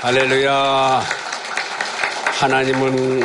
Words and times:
할렐루야. 0.00 1.02
하나님은 2.38 3.20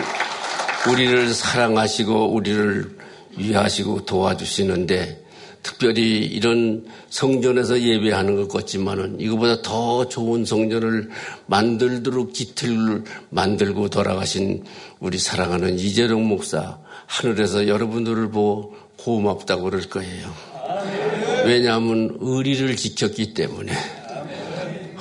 우리를 0.89 1.31
사랑하시고 1.31 2.33
우리를 2.33 2.97
위하시고 3.37 4.05
도와주시는데 4.05 5.23
특별히 5.61 6.25
이런 6.25 6.87
성전에서 7.11 7.79
예배하는 7.79 8.37
것 8.37 8.47
같지만은 8.47 9.19
이거보다 9.19 9.61
더 9.61 10.09
좋은 10.09 10.45
성전을 10.45 11.11
만들도록 11.45 12.33
기틀을 12.33 13.03
만들고 13.29 13.89
돌아가신 13.89 14.63
우리 14.99 15.19
사랑하는 15.19 15.77
이재룡 15.77 16.27
목사 16.27 16.79
하늘에서 17.05 17.67
여러분들을 17.67 18.31
보고 18.31 18.75
고맙다고 18.97 19.65
그럴 19.65 19.81
거예요. 19.83 20.33
왜냐하면 21.45 22.17
의리를 22.19 22.75
지켰기 22.75 23.35
때문에 23.35 23.73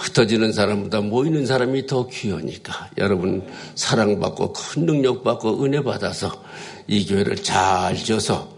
흩어지는 0.02 0.52
사람보다 0.52 1.00
모이는 1.00 1.46
사람이 1.46 1.86
더 1.86 2.08
귀하니까 2.08 2.90
여러분 2.98 3.42
사랑받고 3.74 4.52
큰 4.52 4.86
능력받고 4.86 5.64
은혜 5.64 5.82
받아서 5.82 6.42
이 6.88 7.06
교회를 7.06 7.36
잘 7.36 7.96
져서 7.96 8.50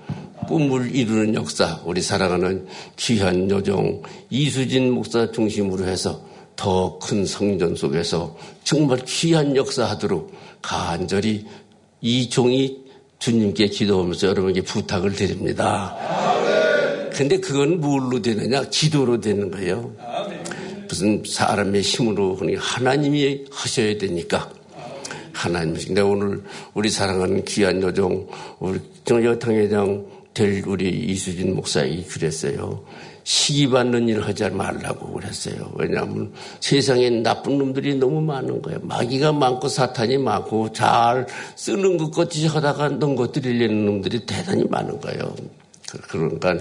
꿈을 0.48 0.94
이루는 0.94 1.34
역사 1.34 1.80
우리 1.84 2.00
사랑하는 2.00 2.66
귀한 2.96 3.50
요정 3.50 4.02
이수진 4.30 4.90
목사 4.90 5.30
중심으로 5.30 5.86
해서 5.86 6.22
더 6.56 6.98
큰 6.98 7.26
성전 7.26 7.74
속에서 7.74 8.36
정말 8.62 9.00
귀한 9.06 9.56
역사하도록 9.56 10.32
간절히 10.62 11.44
이 12.00 12.28
종이 12.28 12.78
주님께 13.18 13.68
기도하면서 13.68 14.26
여러분에게 14.28 14.62
부탁을 14.62 15.12
드립니다. 15.12 15.96
근데 17.12 17.38
그건 17.38 17.80
뭘로 17.80 18.20
되느냐? 18.20 18.64
기도로 18.70 19.20
되는 19.20 19.50
거예요. 19.50 19.92
무슨 20.88 21.22
사람의 21.26 21.82
힘으로 21.82 22.38
하나님이 22.56 23.46
하셔야 23.50 23.96
되니까 23.98 24.50
하나님. 25.32 25.74
근데 25.74 26.00
오늘 26.00 26.42
우리 26.72 26.88
사랑하는 26.88 27.44
귀한 27.44 27.82
여종 27.82 28.28
우리 28.60 28.80
여탕회장 29.08 30.06
될 30.32 30.62
우리 30.66 30.88
이수진 30.88 31.54
목사이 31.54 32.04
그랬어요. 32.04 32.84
시기 33.24 33.68
받는 33.68 34.08
일을 34.08 34.26
하지 34.26 34.48
말라고 34.50 35.12
그랬어요. 35.12 35.72
왜냐하면 35.76 36.32
세상에 36.60 37.08
나쁜 37.08 37.56
놈들이 37.56 37.94
너무 37.94 38.20
많은 38.20 38.60
거예요. 38.60 38.80
마귀가 38.82 39.32
많고 39.32 39.68
사탄이 39.68 40.18
많고 40.18 40.72
잘 40.72 41.26
쓰는 41.56 41.96
것 41.96 42.10
같이 42.10 42.46
하다가 42.46 42.90
넘것들이려는 42.90 43.86
놈들이 43.86 44.26
대단히 44.26 44.64
많은 44.64 45.00
거예요. 45.00 45.34
그러니까 46.08 46.56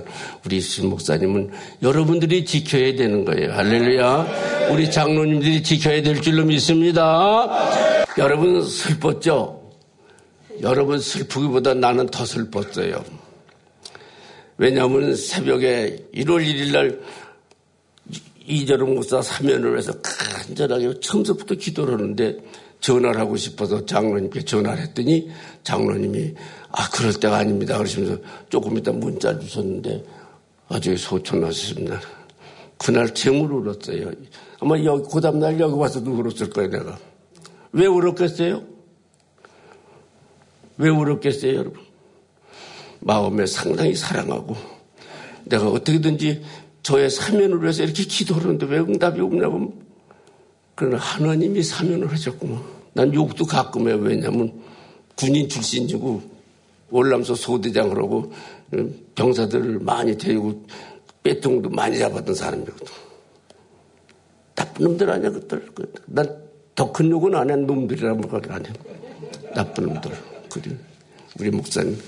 우리 0.45 0.59
신 0.59 0.89
목사님은 0.89 1.51
여러분들이 1.81 2.45
지켜야 2.45 2.95
되는 2.95 3.25
거예요. 3.25 3.53
할렐루야. 3.53 4.69
우리 4.71 4.89
장로님들이 4.89 5.63
지켜야 5.63 6.01
될 6.01 6.21
줄로 6.21 6.45
믿습니다. 6.45 8.05
여러분 8.17 8.63
슬펐죠? 8.63 9.71
여러분 10.61 10.99
슬프기보다 10.99 11.73
나는 11.73 12.07
더 12.07 12.25
슬펐어요. 12.25 13.03
왜냐하면 14.57 15.15
새벽에 15.15 15.97
1월 16.13 16.45
1일 16.45 16.71
날 16.71 16.99
이재룡 18.45 18.95
목사 18.95 19.21
사면을 19.21 19.77
해서 19.77 19.93
간절하게 20.01 20.99
처음부터 20.99 21.55
기도를 21.55 21.95
하는데 21.95 22.37
전화를 22.83 23.21
하고 23.21 23.37
싶어서 23.37 23.85
장로님께 23.85 24.43
전화를 24.43 24.83
했더니 24.83 25.31
장로님이 25.63 26.33
아 26.69 26.89
그럴 26.89 27.13
때가 27.13 27.37
아닙니다 27.37 27.77
그러시면서 27.77 28.17
조금 28.49 28.77
이따 28.77 28.91
문자 28.91 29.39
주셨는데 29.39 30.03
아주 30.67 30.97
소천하셨습니다. 30.97 32.01
그날 32.77 33.13
제물 33.13 33.53
울었어요. 33.53 34.11
아마 34.59 34.77
여기 34.83 35.07
그 35.09 35.21
다음날 35.21 35.57
여기 35.59 35.73
와서도 35.73 36.11
울었을 36.11 36.49
거예요 36.49 36.69
내가. 36.69 36.99
왜 37.71 37.85
울었겠어요? 37.85 38.63
왜 40.77 40.89
울었겠어요 40.89 41.55
여러분? 41.55 41.81
마음에 42.99 43.45
상당히 43.45 43.95
사랑하고 43.95 44.57
내가 45.45 45.69
어떻게든지 45.69 46.43
저의 46.81 47.09
사면을 47.09 47.61
위해서 47.61 47.83
이렇게 47.83 48.03
기도를 48.03 48.43
하는데 48.43 48.65
왜 48.65 48.79
응답이 48.79 49.21
없냐고 49.21 49.73
그러나 50.75 50.97
하나님이 50.97 51.63
사면을 51.63 52.11
하셨구만. 52.11 52.72
난 52.93 53.13
욕도 53.13 53.45
가끔 53.45 53.87
해요. 53.87 53.97
왜냐면 54.01 54.61
군인 55.15 55.47
출신이고 55.49 56.21
월남소 56.89 57.35
소대장을 57.35 57.95
하고 57.97 58.31
병사들을 59.15 59.79
많이 59.79 60.17
데리고 60.17 60.63
빼통도 61.23 61.69
많이 61.69 61.97
잡았던 61.97 62.35
사람이거든. 62.35 62.85
나쁜 64.55 64.85
놈들 64.85 65.09
아니야, 65.09 65.31
그들. 65.31 65.71
난 66.07 66.43
더 66.75 66.91
큰 66.91 67.09
욕은 67.11 67.35
안 67.35 67.51
한 67.51 67.67
놈들이라는 67.67 68.27
걸 68.27 68.41
아니야. 68.51 68.73
나쁜 69.53 69.85
놈들. 69.85 70.11
그래. 70.51 70.75
우리 71.39 71.51
목사님 71.51 71.99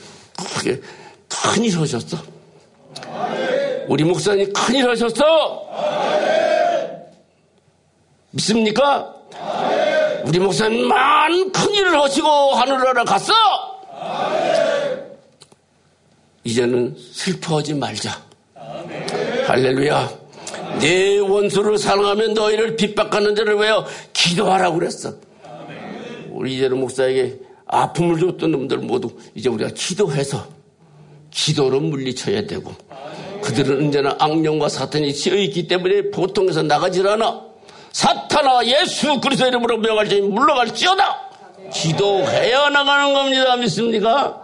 크게 0.56 0.81
큰일 1.29 1.78
하셨어. 1.79 2.17
우리 3.88 4.03
목사님 4.03 4.52
큰일 4.53 4.90
하셨어. 4.90 5.69
믿습니까? 8.31 9.16
우리 10.25 10.40
목사님 10.40 10.88
만 10.88 11.52
큰 11.52 11.74
일을 11.74 12.00
하시고 12.02 12.28
하늘나라 12.28 13.03
갔어. 13.03 13.34
이제는 16.44 16.96
슬퍼하지 17.12 17.74
말자. 17.75 18.22
할렐루야. 19.47 20.09
내 20.80 21.18
원수를 21.19 21.78
사랑하면 21.78 22.34
너희를 22.34 22.75
핍박하는 22.75 23.35
자를 23.35 23.56
왜요? 23.56 23.85
기도하라고 24.14 24.80
그랬어. 24.80 25.14
우리 26.30 26.56
이제는 26.56 26.80
목사에게 26.80 27.40
아픔을 27.68 28.19
줬던 28.19 28.52
놈들 28.52 28.78
모두 28.80 29.09
이제 29.34 29.50
우리가 29.50 29.72
기도해서 29.74 30.46
기도로 31.31 31.80
물리쳐야 31.80 32.46
되고 32.46 32.72
그들은 33.41 33.78
언제나 33.85 34.16
악령과 34.19 34.69
사탄이 34.69 35.14
지어 35.14 35.35
있기 35.35 35.68
때문에 35.68 36.09
보통에서 36.12 36.62
나가질 36.64 37.08
않아. 37.08 37.44
사탄아 37.95 38.66
예수 38.66 39.22
그리스도 39.22 39.47
이름으로 39.47 39.78
명할지니 39.78 40.28
물러갈지어다. 40.28 41.17
기도해야 41.72 42.67
나가는 42.67 43.13
겁니다. 43.13 43.56
믿습니까? 43.56 44.44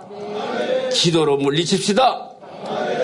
기도로 0.93 1.35
물리칩시다. 1.35 2.29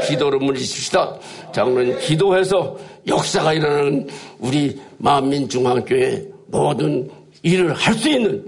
기도로 0.08 0.40
물리칩시다. 0.40 1.16
장로님 1.52 2.00
기도해서 2.00 2.78
역사가 3.06 3.52
일어나는 3.54 4.08
우리 4.40 4.80
만민중앙교회 5.00 6.24
모든 6.48 7.12
일을 7.44 7.74
할 7.74 7.94
수 7.94 8.08
있는 8.08 8.46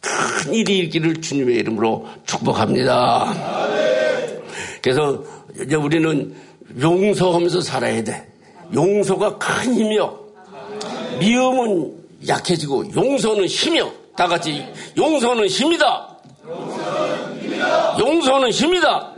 큰 0.00 0.54
일이 0.54 0.78
있기를 0.84 1.20
주님의 1.20 1.56
이름으로 1.56 2.06
축복합니다. 2.24 3.34
그래서 4.80 5.24
이제 5.60 5.74
우리는 5.74 6.36
용서하면서 6.80 7.62
살아야 7.62 8.04
돼. 8.04 8.28
용서가 8.72 9.38
큰 9.38 9.74
힘이요. 9.74 10.21
미움은 11.18 11.92
약해지고 12.28 12.94
용서는 12.94 13.46
힘이요. 13.46 13.92
다 14.16 14.28
같이 14.28 14.64
용서는 14.96 15.46
힘이다. 15.46 16.16
용서는 17.98 18.50
힘이다. 18.50 19.12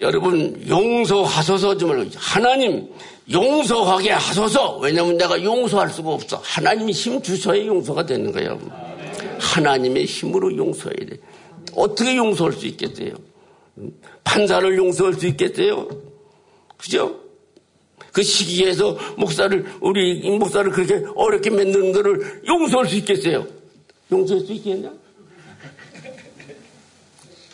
여러분 0.00 0.60
용서하소서 0.68 1.76
좀 1.76 1.90
말고 1.90 2.10
하나님 2.16 2.88
용서하게 3.30 4.10
하소서. 4.10 4.78
왜냐하면 4.78 5.16
내가 5.16 5.42
용서할 5.42 5.90
수가 5.90 6.10
없어. 6.10 6.40
하나님이 6.42 6.92
힘 6.92 7.22
주셔야 7.22 7.64
용서가 7.64 8.04
되는 8.04 8.32
거예요. 8.32 8.58
하나님의 9.38 10.04
힘으로 10.06 10.56
용서해야 10.56 11.06
돼. 11.08 11.16
어떻게 11.74 12.16
용서할 12.16 12.52
수 12.52 12.66
있겠어요? 12.66 13.14
판사를 14.24 14.76
용서할 14.76 15.14
수 15.14 15.26
있겠어요? 15.28 15.88
그죠? 16.76 17.21
그 18.12 18.22
시기에서 18.22 18.96
목사를, 19.16 19.64
우리 19.80 20.28
목사를 20.38 20.70
그렇게 20.70 21.02
어렵게 21.16 21.50
만드는 21.50 21.92
거를 21.92 22.42
용서할 22.46 22.86
수 22.86 22.96
있겠어요? 22.96 23.46
용서할 24.10 24.44
수 24.44 24.52
있겠냐? 24.52 24.92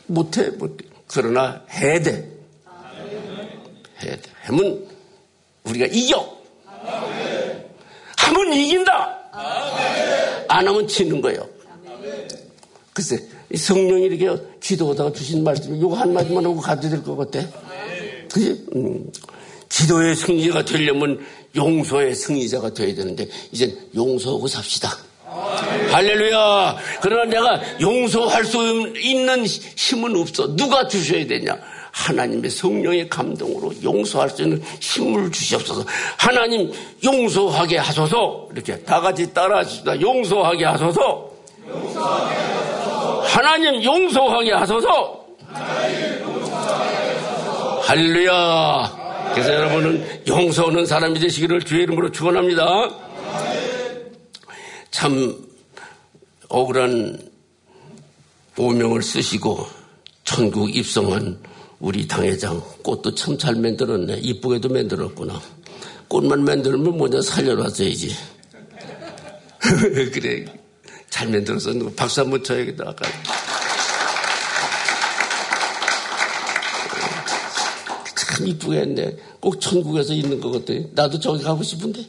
못해, 0.06 0.49
못해. 0.50 0.85
그러나 1.06 1.62
해야 1.71 2.00
돼. 2.03 2.31
해야 4.03 4.17
돼. 4.17 4.23
하면 4.44 4.87
우리가 5.65 5.87
이겨. 5.93 6.37
하면 8.17 8.53
이긴다. 8.53 9.19
안 10.49 10.67
하면 10.67 10.88
지는 10.88 11.21
거예요. 11.21 11.49
글쎄, 12.93 13.17
성령이 13.55 14.06
이렇게 14.06 14.43
기도하다가 14.61 15.12
주신 15.12 15.44
말씀, 15.44 15.77
이거 15.77 15.94
한마디만 15.94 16.44
하고 16.44 16.56
가도 16.56 16.88
될 16.88 17.03
것 17.05 17.17
같아. 17.17 17.47
그지? 18.32 18.67
음, 18.75 19.09
기도의 19.69 20.15
승리가 20.17 20.65
되려면 20.65 21.25
용서의 21.55 22.15
승리자가 22.15 22.75
돼야 22.75 22.94
되는데, 22.94 23.29
이제 23.53 23.76
용서하고 23.94 24.47
삽시다. 24.47 24.97
할렐루야. 25.91 26.76
그러나 27.00 27.25
내가 27.25 27.61
용서할 27.81 28.44
수 28.44 28.93
있는 28.97 29.44
힘은 29.47 30.17
없어. 30.17 30.56
누가 30.56 30.87
주셔야 30.88 31.26
되냐? 31.26 31.56
하나님의 31.91 32.50
성령의 32.50 33.09
감동으로 33.09 33.73
용서할 33.82 34.31
수 34.31 34.43
있는 34.43 34.62
힘을 34.81 35.32
주시옵소서. 35.32 35.85
하나님 36.17 36.73
용서하게 37.03 37.79
하소서. 37.79 38.49
이렇게 38.53 38.79
다 38.81 39.00
같이 39.00 39.32
하소서. 39.35 40.00
용서하게 40.00 40.65
하소서. 40.65 41.31
하나님 43.25 43.82
용서하게 43.82 44.53
하소서. 44.53 45.26
하나님 45.53 46.20
용서하게 46.23 46.97
하소서. 47.20 47.82
할렐루야. 47.82 49.07
그래서 49.35 49.55
여러분은 49.55 50.27
용서하는 50.27 50.87
사람이 50.87 51.19
되시기를 51.21 51.63
주의 51.63 51.83
이름으로 51.83 52.11
축원합니다. 52.13 52.65
참 54.91 55.37
억울한 56.49 57.19
오명을 58.57 59.03
쓰시고 59.03 59.67
천국 60.25 60.75
입성한 60.75 61.39
우리 61.79 62.09
당회장 62.09 62.61
꽃도 62.83 63.15
참 63.15 63.39
잘 63.39 63.55
만들었네. 63.55 64.19
이쁘게도 64.19 64.69
만들었구나. 64.69 65.41
꽃만 66.09 66.43
만들면 66.45 66.97
뭐냐 66.97 67.21
살려놨어야지. 67.23 68.17
그래. 70.13 70.45
잘 71.11 71.29
만들어서 71.29 71.73
박수 71.97 72.21
한번 72.23 72.43
쳐야겠다. 72.43 72.85
아까. 72.89 73.07
참 78.38 78.46
이쁘게 78.46 78.79
했네. 78.79 79.17
꼭 79.40 79.61
천국에서 79.61 80.14
있는 80.14 80.40
것 80.40 80.52
같아. 80.52 80.79
나도 80.93 81.19
저기 81.19 81.43
가고 81.43 81.62
싶은데. 81.62 82.05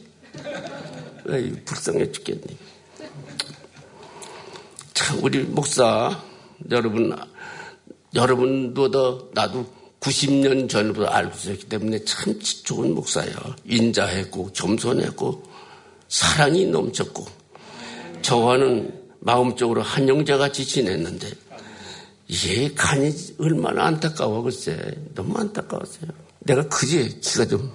에이, 1.28 1.52
불쌍해 1.64 2.12
죽겠네. 2.12 2.42
참, 4.94 5.18
우리 5.24 5.42
목사, 5.42 6.22
여러분, 6.70 7.16
여러분도 8.14 9.30
나도 9.34 9.66
90년 9.98 10.68
전부터 10.68 11.06
알고 11.06 11.34
있었기 11.36 11.64
때문에 11.66 12.04
참 12.04 12.38
좋은 12.62 12.94
목사예요. 12.94 13.34
인자했고, 13.64 14.50
겸손했고, 14.52 15.42
사랑이 16.08 16.66
넘쳤고, 16.66 17.26
저와는 18.22 19.00
마음적으로 19.18 19.82
한 19.82 20.08
형제같이 20.08 20.64
지냈는데, 20.64 21.28
이게 22.30 22.72
간이 22.72 23.12
얼마나 23.40 23.86
안타까워, 23.86 24.42
글쎄. 24.42 24.94
너무 25.16 25.36
안타까웠어요. 25.36 26.12
내가 26.38 26.62
그제 26.68 27.20
지가 27.20 27.44
좀, 27.44 27.72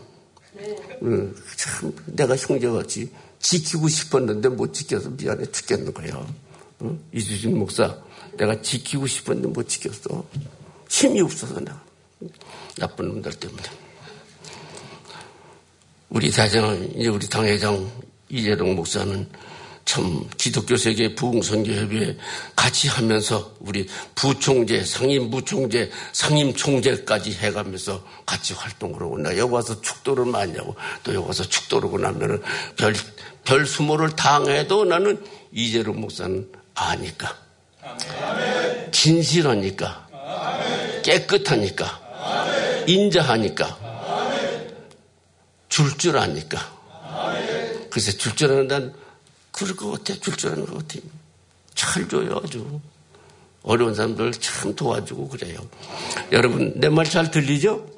응, 1.03 1.35
참, 1.57 1.93
내가 2.05 2.37
형제같이 2.37 3.11
지키고 3.39 3.89
싶었는데 3.89 4.47
못 4.47 4.73
지켜서 4.73 5.09
미안해 5.09 5.51
죽겠는 5.51 5.93
거예요. 5.93 6.25
응? 6.83 6.97
이주진 7.11 7.59
목사, 7.59 7.97
내가 8.37 8.61
지키고 8.61 9.05
싶었는데 9.05 9.49
못 9.49 9.67
지켰어. 9.67 10.25
힘이 10.89 11.19
없어서 11.19 11.59
내가. 11.59 11.83
나쁜 12.77 13.09
놈들 13.09 13.33
때문에. 13.33 13.63
우리 16.11 16.31
대장, 16.31 16.81
이제 16.95 17.09
우리 17.09 17.27
당회장 17.27 17.91
이재동 18.29 18.73
목사는 18.75 19.27
참 19.85 20.27
기독교 20.37 20.75
세계 20.77 21.13
부흥선교협의회 21.13 22.17
같이 22.55 22.87
하면서 22.87 23.53
우리 23.59 23.87
부총재, 24.15 24.83
상임 24.83 25.29
부총재, 25.29 25.91
상임 26.11 26.55
총재까지 26.55 27.33
해가면서 27.33 28.03
같이 28.25 28.53
활동을 28.55 28.99
하고 28.99 29.19
나 29.19 29.37
여기 29.37 29.53
와서 29.53 29.79
축도를 29.79 30.25
많이 30.25 30.57
하고 30.57 30.75
또 31.03 31.13
여기 31.13 31.27
와서 31.27 31.43
축도를 31.43 31.87
하고 31.87 31.99
나면은 31.99 32.41
별, 32.75 32.95
별 33.43 33.65
수모를 33.67 34.15
당해도 34.15 34.85
나는 34.85 35.23
이재동 35.51 36.01
목사는 36.01 36.51
아니까. 36.73 37.37
진실하니까. 38.91 40.07
깨끗하니까. 41.03 42.01
인자하니까. 42.87 43.79
줄줄 45.69 46.17
아니까. 46.17 46.73
그래서 47.91 48.11
줄줄 48.11 48.51
아는 48.51 48.67
난 48.67 49.04
그럴 49.55 49.75
것 49.75 49.91
같아. 49.91 50.13
줄 50.19 50.35
줄 50.35 50.51
아는 50.51 50.65
것 50.65 50.77
같아. 50.79 50.99
잘 51.73 52.07
줘요, 52.09 52.41
아주. 52.43 52.79
어려운 53.63 53.95
사람들 53.95 54.31
참 54.33 54.75
도와주고 54.75 55.29
그래요. 55.29 55.59
여러분, 56.31 56.73
내 56.75 56.89
말 56.89 57.05
잘 57.05 57.31
들리죠? 57.31 57.95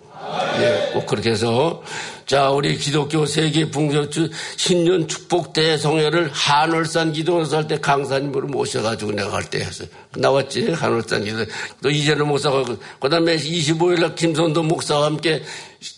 네, 0.60 0.92
꼭 0.94 1.06
그렇게 1.06 1.32
해서 1.32 1.82
자 2.26 2.50
우리 2.50 2.76
기독교 2.78 3.26
세계 3.26 3.70
붕저주 3.70 4.30
신년 4.58 5.08
축복 5.08 5.54
대성회를 5.54 6.32
한월산 6.34 7.14
기도원에서 7.14 7.58
할 7.58 7.68
때 7.68 7.80
강사님으로 7.80 8.48
모셔가지고 8.48 9.12
내가 9.14 9.34
할 9.34 9.44
때 9.50 9.60
했어요. 9.60 9.88
나왔지 10.16 10.72
한월산 10.72 11.24
기도. 11.24 11.46
또 11.82 11.90
이재는 11.90 12.28
목사가 12.28 12.64
그 13.00 13.10
다음에 13.10 13.38
25일 13.38 14.02
날 14.02 14.16
김선도 14.16 14.64
목사와 14.64 15.06
함께 15.06 15.44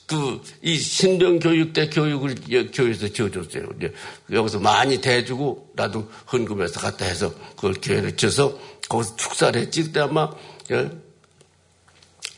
그 0.09 0.39
이 0.61 0.75
신병 0.75 1.39
교육대 1.39 1.87
교육을 1.89 2.35
교회에서 2.73 3.07
지어줬어요. 3.09 3.69
여기서 4.31 4.59
많이 4.59 4.99
대주고 4.99 5.69
나도 5.75 6.09
헌금해서 6.31 6.79
갔다 6.79 7.05
해서 7.05 7.31
그걸 7.55 7.75
교회를 7.81 8.17
지어서 8.17 8.57
거기서 8.89 9.15
축사를 9.15 9.61
했지 9.61 9.83
그때 9.83 9.99
아마 10.01 10.29
예, 10.71 10.89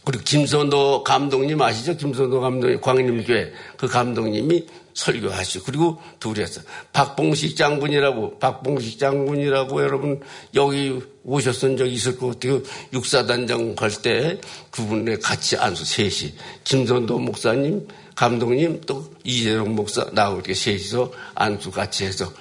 그리고 0.03 0.23
김선도 0.23 1.03
감독님 1.03 1.62
아시죠? 1.62 1.95
김선도 1.95 2.41
감독님 2.41 2.81
광림교회 2.81 3.53
그 3.77 3.88
감독님이 3.88 4.67
설교하시고 4.93 5.65
그리고 5.65 6.01
둘이 6.19 6.41
했어. 6.41 6.61
박봉식 6.93 7.55
장군이라고 7.57 8.39
박봉식 8.39 8.99
장군이라고 8.99 9.81
여러분 9.81 10.21
여기 10.55 11.01
오셨던 11.23 11.77
적 11.77 11.85
있을 11.85 12.17
것 12.17 12.27
같아요. 12.27 12.61
육사단장 12.93 13.75
갈 13.75 13.91
때 14.01 14.39
그분에 14.71 15.17
같이 15.17 15.57
안수 15.57 15.85
셋이 15.85 16.33
김선도 16.63 17.19
목사님 17.19 17.88
감독님 18.15 18.81
또 18.85 19.13
이재용 19.23 19.75
목사 19.75 20.05
나하고 20.11 20.35
이렇게 20.38 20.53
셋이서 20.53 21.11
안수 21.35 21.71
같이 21.71 22.05
해서 22.05 22.31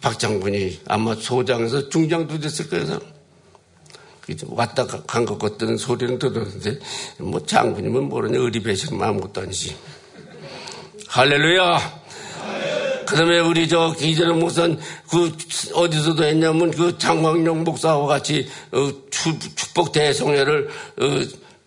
박 0.00 0.18
장군이 0.18 0.80
아마 0.86 1.14
소장에서 1.14 1.88
중장도 1.88 2.38
됐을 2.40 2.68
거예요. 2.68 3.00
왔다 4.48 4.86
간 4.86 5.24
것 5.24 5.38
같다는 5.38 5.78
소리는 5.78 6.18
들었는데 6.18 6.78
뭐 7.18 7.44
장군님은 7.46 8.10
모르냐 8.10 8.38
의리배식 8.38 8.92
아무것도 8.92 9.40
아니지. 9.40 9.74
할렐루야. 11.08 11.98
그 13.06 13.16
다음에 13.16 13.40
우리 13.40 13.66
저 13.66 13.94
이재령 13.98 14.40
목사는 14.40 14.78
그 15.10 15.34
어디서도 15.74 16.22
했냐면 16.24 16.70
그 16.70 16.98
장광용 16.98 17.64
목사와 17.64 18.06
같이 18.06 18.46
어, 18.70 18.90
축복 19.10 19.92
대성회를 19.92 20.68
어, 20.68 21.04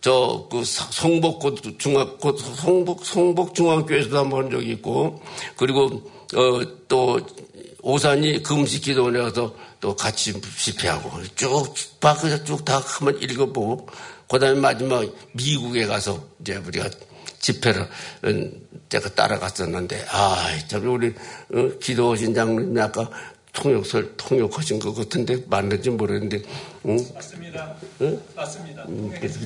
저그 0.02 0.64
성복고 0.64 1.56
중학고 1.80 2.38
성복 2.38 3.04
성복 3.04 3.56
중학교에서도 3.56 4.18
한 4.20 4.30
번 4.30 4.44
한 4.44 4.52
적이 4.52 4.72
있고 4.74 5.22
그리고 5.56 5.86
어, 6.36 6.62
또 6.88 7.20
오산이 7.82 8.44
금식 8.44 8.84
기도원에 8.84 9.20
가서 9.20 9.56
또 9.80 9.96
같이 9.96 10.40
집회하고 10.40 11.10
쭉 11.36 11.74
밖에서 12.00 12.44
쭉 12.44 12.64
다 12.64 12.78
한번 12.78 13.20
읽어보고 13.20 13.88
그다음에 14.30 14.60
마지막 14.60 15.04
미국에 15.32 15.88
가서 15.88 16.24
이제 16.40 16.56
우리가 16.58 16.88
집회를 17.42 17.88
제가 18.90 19.10
따라갔었는데 19.10 20.06
아참 20.10 20.94
우리 20.94 21.14
어, 21.54 21.78
기도하신 21.80 22.34
장로님이 22.34 22.80
아까 22.80 23.10
통역설 23.54 24.14
통역하신 24.16 24.80
것 24.80 24.94
같은데 24.96 25.44
맞는지 25.48 25.90
모르겠는데 25.90 26.42
응? 26.86 26.98
맞습니다. 27.14 27.76
응? 28.02 28.22
맞습니다. 28.36 28.86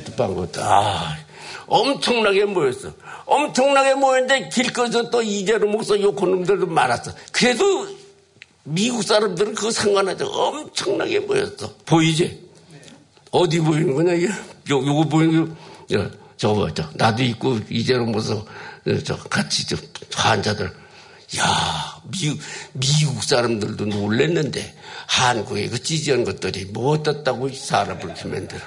뜻한 0.06 0.36
것 0.36 0.58
아, 0.60 1.18
엄청나게 1.68 2.46
모였어. 2.46 2.94
엄청나게 3.26 3.96
모였는데 3.96 4.50
길거리에서 4.50 5.10
또 5.10 5.22
이재로 5.22 5.70
목사 5.70 6.00
욕하는 6.00 6.36
놈들도 6.36 6.68
많았어. 6.68 7.12
그래도 7.32 7.88
미국 8.64 9.04
사람들은 9.04 9.56
그거 9.56 9.72
상관하지 9.72 10.24
엄청나게 10.24 11.26
보였어. 11.26 11.74
보이지? 11.86 12.46
어디 13.32 13.60
보이는 13.60 13.94
거냐, 13.94 14.14
이게? 14.14 14.28
요, 14.28 14.86
요거 14.86 15.04
보이는 15.10 15.46
거, 15.46 15.98
야, 15.98 16.10
저거, 16.38 16.74
저, 16.74 16.90
나도 16.96 17.24
있고, 17.24 17.60
이재로 17.70 18.06
모서, 18.06 18.46
저, 19.04 19.18
같이, 19.18 19.66
저, 19.68 19.76
환자들. 20.14 20.66
야, 21.38 22.02
미국, 22.12 22.40
미국 22.74 23.24
사람들도 23.24 23.86
놀랬는데, 23.86 24.76
한국에 25.08 25.70
그 25.70 25.82
찌지한 25.82 26.24
것들이 26.24 26.66
뭐 26.66 26.94
어떻다고 26.94 27.50
사람을 27.50 28.16
만들어. 28.26 28.62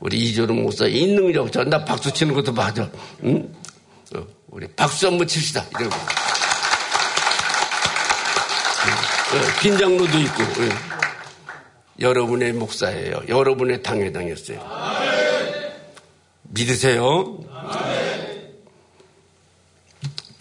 우리 0.00 0.18
이재로 0.18 0.54
목사 0.54 0.86
인능력, 0.86 1.50
저, 1.52 1.64
나 1.64 1.84
박수 1.84 2.12
치는 2.12 2.34
것도 2.34 2.52
맞아. 2.52 2.90
응? 3.24 3.52
어, 4.14 4.26
우리 4.48 4.66
박수 4.68 5.06
한번 5.06 5.26
칩시다. 5.26 5.64
이러고. 5.80 5.96
빈장로도 9.60 10.18
있고 10.18 10.42
예. 10.62 10.68
여러분의 12.00 12.52
목사예요. 12.52 13.22
여러분의 13.28 13.82
당회당이었어요. 13.82 14.93
믿으세요? 16.54 17.38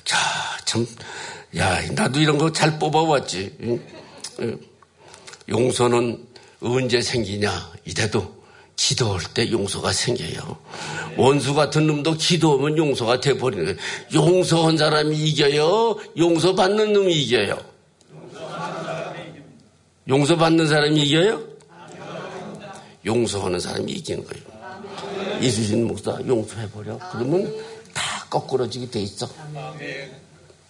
자, 0.05 0.17
참, 0.65 0.85
야, 1.57 1.81
나도 1.91 2.19
이런 2.19 2.37
거 2.37 2.51
잘 2.51 2.77
뽑아왔지. 2.77 3.79
용서는 5.49 6.25
언제 6.61 7.01
생기냐? 7.01 7.71
이래도 7.85 8.41
기도할 8.75 9.21
때 9.33 9.51
용서가 9.51 9.91
생겨요. 9.91 10.57
원수 11.17 11.53
같은 11.53 11.85
놈도 11.87 12.13
기도하면 12.15 12.77
용서가 12.77 13.19
돼버리는 13.19 13.65
거예요. 13.65 13.77
용서한 14.13 14.77
사람이 14.77 15.15
이겨요? 15.17 15.97
용서받는 16.17 16.93
놈이 16.93 17.13
이겨요? 17.23 17.57
용서받는 20.07 20.67
사람이 20.67 21.01
이겨요? 21.01 21.43
용서하는 23.05 23.59
사람이 23.59 23.91
이기는 23.91 24.23
거예요. 24.25 24.42
이수진 25.43 25.87
목사 25.87 26.17
용서해버려. 26.25 26.99
그러면 27.11 27.53
다 27.93 28.25
거꾸러지게 28.29 28.89
돼 28.89 29.01
있어. 29.01 29.29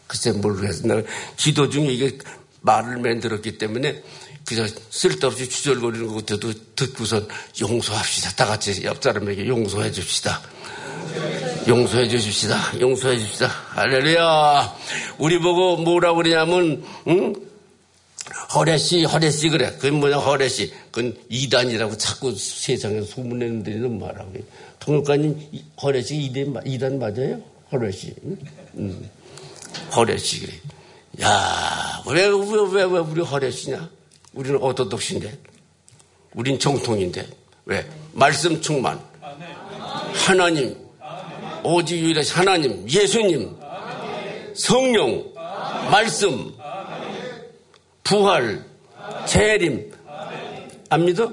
글쎄 0.07 0.31
모르겠어. 0.31 0.87
내가 0.87 1.01
기도 1.37 1.69
중에 1.69 1.85
이게 1.85 2.17
말을 2.61 2.97
만들었기 2.97 3.57
때문에 3.57 4.01
그냥 4.45 4.67
쓸데없이 4.89 5.49
주절거리는 5.49 6.07
것도 6.07 6.39
듣고선 6.75 7.27
용서합시다. 7.61 8.31
다 8.31 8.45
같이 8.45 8.83
옆 8.83 9.01
사람에게 9.01 9.47
용서해 9.47 9.91
줍시다. 9.91 10.41
용서해 11.67 12.09
주십시다. 12.09 12.79
용서해 12.79 13.17
줍시다. 13.19 13.47
할렐루야. 13.47 14.75
우리 15.17 15.39
보고 15.39 15.77
뭐라고 15.77 16.17
그러냐면, 16.17 16.83
응? 17.07 17.33
허레씨, 18.53 19.03
허레씨 19.05 19.49
그래. 19.49 19.71
그건 19.71 19.99
뭐냐, 19.99 20.17
허레씨. 20.17 20.71
그건 20.91 21.15
이단이라고 21.29 21.97
자꾸 21.97 22.35
세상에서 22.35 23.05
소문내는 23.05 23.63
데는 23.63 23.99
말하고. 23.99 24.33
통역관님, 24.79 25.49
허레씨 25.81 26.15
이단, 26.17 26.61
이단 26.65 26.99
맞아요? 26.99 27.41
허레씨. 27.71 28.13
응? 28.25 28.37
응. 28.77 29.09
허레씨 29.95 30.41
그래. 30.41 30.53
야, 31.21 32.03
왜, 32.07 32.27
왜, 32.27 32.31
왜, 32.71 32.83
왜 32.83 32.99
우리 32.99 33.21
허레씨냐? 33.21 33.89
우리는 34.33 34.61
어토독신데. 34.61 35.37
우린 36.35 36.59
정통인데. 36.59 37.27
왜? 37.65 37.85
말씀 38.13 38.61
충만. 38.61 38.99
하나님. 40.13 40.77
오직 41.63 41.97
유일하신 41.97 42.35
하나님. 42.35 42.89
예수님. 42.89 43.55
성령. 44.55 45.33
말씀. 45.89 46.53
부활. 48.03 48.63
재림. 49.25 49.91
안 50.89 51.05
믿어? 51.05 51.31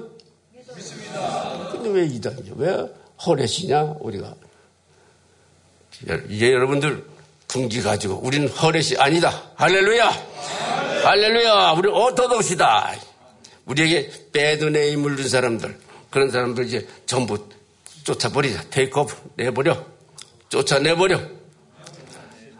근데 1.71 1.89
왜 1.89 2.05
이단이냐? 2.05 2.53
왜 2.55 2.87
허렛이냐? 3.25 3.95
우리가. 3.99 4.33
이제 6.29 6.51
여러분들 6.51 7.05
분기 7.47 7.81
가지고 7.81 8.15
우리는 8.23 8.47
허렛이 8.47 8.97
아니다. 8.97 9.43
할렐루야! 9.55 10.09
할렐루야! 11.03 11.71
우리 11.73 11.89
어토독시다. 11.89 12.95
우리에게 13.65 14.09
빼드네 14.31 14.95
물든 14.95 15.27
사람들, 15.27 15.77
그런 16.09 16.31
사람들 16.31 16.65
이제 16.65 16.87
전부 17.05 17.37
쫓아버리자. 18.03 18.63
테이크오프 18.69 19.15
내버려. 19.35 19.85
쫓아내버려. 20.49 21.21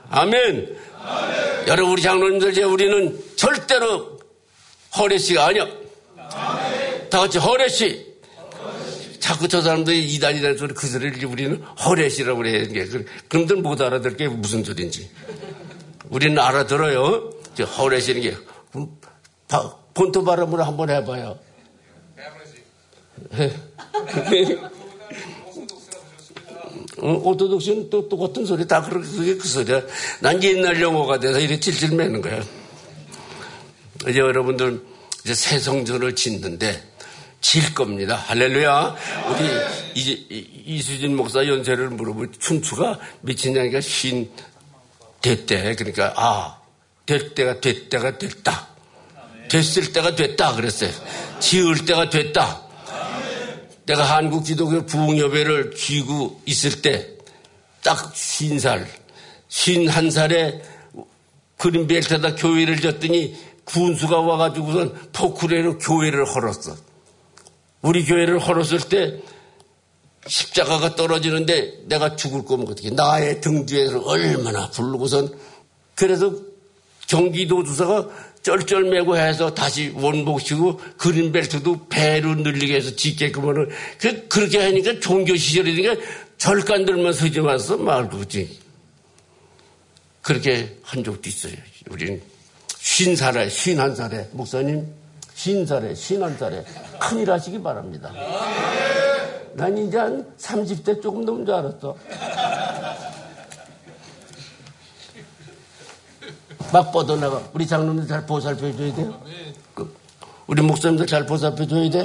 아멘. 0.10 0.78
아멘. 1.04 1.68
여러분, 1.68 1.94
우리 1.94 2.02
장로님들, 2.02 2.52
이제 2.52 2.64
우리는 2.64 3.20
절대로 3.36 4.20
허례씨가 4.98 5.48
아니야. 5.48 5.68
아멘. 6.18 7.10
다 7.10 7.20
같이 7.20 7.38
허례씨. 7.38 8.12
자꾸 9.20 9.48
저 9.48 9.62
사람들이 9.62 10.14
이단이라는 10.14 10.58
소리, 10.58 10.74
그 10.74 10.88
소리를 10.88 11.24
우리는 11.26 11.62
허례씨라고 11.62 12.38
그래야 12.40 12.66
게. 12.68 12.86
그럼들 13.30 13.58
못 13.58 13.80
알아들 13.80 14.18
게 14.18 14.28
무슨 14.28 14.64
소리인지. 14.64 15.10
우리는 16.10 16.38
알아들어요. 16.40 17.32
허례시는 17.78 18.22
게 18.22 18.36
본토 19.94 20.24
발음으로 20.24 20.64
한번 20.64 20.90
해봐요. 20.90 21.38
어, 27.02 27.14
오토독스는 27.14 27.90
또 27.90 28.08
똑같은 28.08 28.46
소리 28.46 28.68
다 28.68 28.82
그렇게 28.82 29.36
그 29.36 29.48
소리야. 29.48 29.82
난 30.20 30.42
옛날 30.44 30.80
영어가 30.82 31.20
돼서 31.20 31.40
이렇게 31.40 31.60
찔찔 31.60 31.96
매는 31.96 32.22
거야. 32.22 32.42
이제 34.08 34.20
여러분들 34.20 34.82
이제 35.24 35.34
새 35.34 35.60
성전을 35.60 36.16
짓는데 36.16 36.84
질 37.42 37.74
겁니다. 37.74 38.16
할렐루야. 38.16 38.96
우리 39.30 40.00
이제 40.00 40.26
이수진 40.66 41.16
목사 41.16 41.46
연세를 41.46 41.90
물어보면 41.90 42.34
춘추가 42.40 43.00
미친 43.22 43.56
양이가 43.56 43.82
신 43.82 44.30
됐대. 45.22 45.76
그러니까 45.76 46.14
아, 46.16 46.60
될 47.06 47.34
때가 47.34 47.60
됐다가 47.60 48.18
됐다. 48.20 48.68
됐을 49.50 49.92
때가 49.92 50.16
됐다 50.16 50.56
그랬어요. 50.56 50.92
지을 51.40 51.86
때가 51.86 52.10
됐다. 52.10 52.71
내가 53.92 54.06
한국 54.06 54.46
기독교 54.46 54.86
부흥협회를 54.86 55.76
쥐고 55.76 56.44
있을 56.46 56.82
때딱 56.82 58.16
쉰살, 58.16 58.88
쉰한 59.50 60.12
살에 60.12 60.62
그린벨트에다 61.58 62.36
교회를 62.36 62.80
졌더니 62.80 63.36
군수가 63.66 64.18
와가지고선 64.18 65.10
포크레로 65.12 65.78
교회를 65.80 66.24
헐었어. 66.24 66.78
우리 67.82 68.06
교회를 68.06 68.40
헐었을 68.40 68.80
때 68.88 69.20
십자가가 70.26 70.96
떨어지는데 70.96 71.84
내가 71.88 72.16
죽을 72.16 72.46
거면 72.46 72.70
어떻게 72.70 72.92
나의 72.92 73.42
등 73.42 73.66
뒤에서 73.66 74.00
얼마나 74.06 74.70
부르고선 74.70 75.38
그래서 75.96 76.34
경기도 77.08 77.66
주사가 77.66 78.08
쩔쩔매고 78.44 79.18
해서 79.18 79.54
다시 79.54 79.94
원복시고 79.96 80.80
그린벨트도 80.98 81.88
배로 81.90 82.36
늘리게 82.36 82.76
해서 82.76 82.96
짓게끔 82.96 83.48
하는 83.48 83.70
그, 84.00 84.28
그렇게 84.28 84.60
하니까 84.64 85.00
종교 85.00 85.36
시절이니까 85.36 85.96
절간들만 86.38 87.14
서지 87.14 87.40
마서 87.42 87.78
말고지. 87.78 88.60
그렇게 90.22 90.78
한 90.82 91.04
적도 91.04 91.30
있어요. 91.30 91.54
우리는 91.90 92.22
쉰 92.80 93.16
살에, 93.16 93.50
쉰한 93.50 93.96
살에, 93.96 94.28
목사님, 94.32 94.88
쉰 95.36 95.66
살에, 95.66 95.94
쉰한 95.94 96.38
살에 96.38 96.64
큰일 97.00 97.32
하시기 97.32 97.62
바랍니다. 97.62 98.12
난 99.54 99.78
이제 99.78 99.98
한 99.98 100.26
30대 100.38 101.02
조금 101.02 101.26
넘은 101.26 101.46
줄 101.46 101.54
알았어. 101.56 101.96
막 106.72 106.92
뻗어나가. 106.92 107.42
우리 107.54 107.68
장로님들 107.68 108.08
잘 108.08 108.26
보살펴줘야 108.26 108.94
돼요. 108.96 109.22
그, 109.74 109.96
우리 110.48 110.62
목사님들 110.62 111.08
잘 111.08 111.26
보살펴줘야 111.26 111.90
돼. 111.90 112.04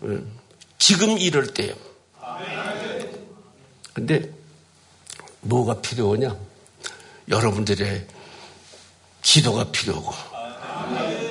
네. 0.00 0.18
지금 0.78 1.18
이럴 1.18 1.46
때요. 1.46 1.74
근데 3.94 4.30
뭐가 5.42 5.80
필요하냐? 5.80 6.36
여러분들의 7.28 8.06
기도가 9.22 9.64
필요하고 9.70 10.12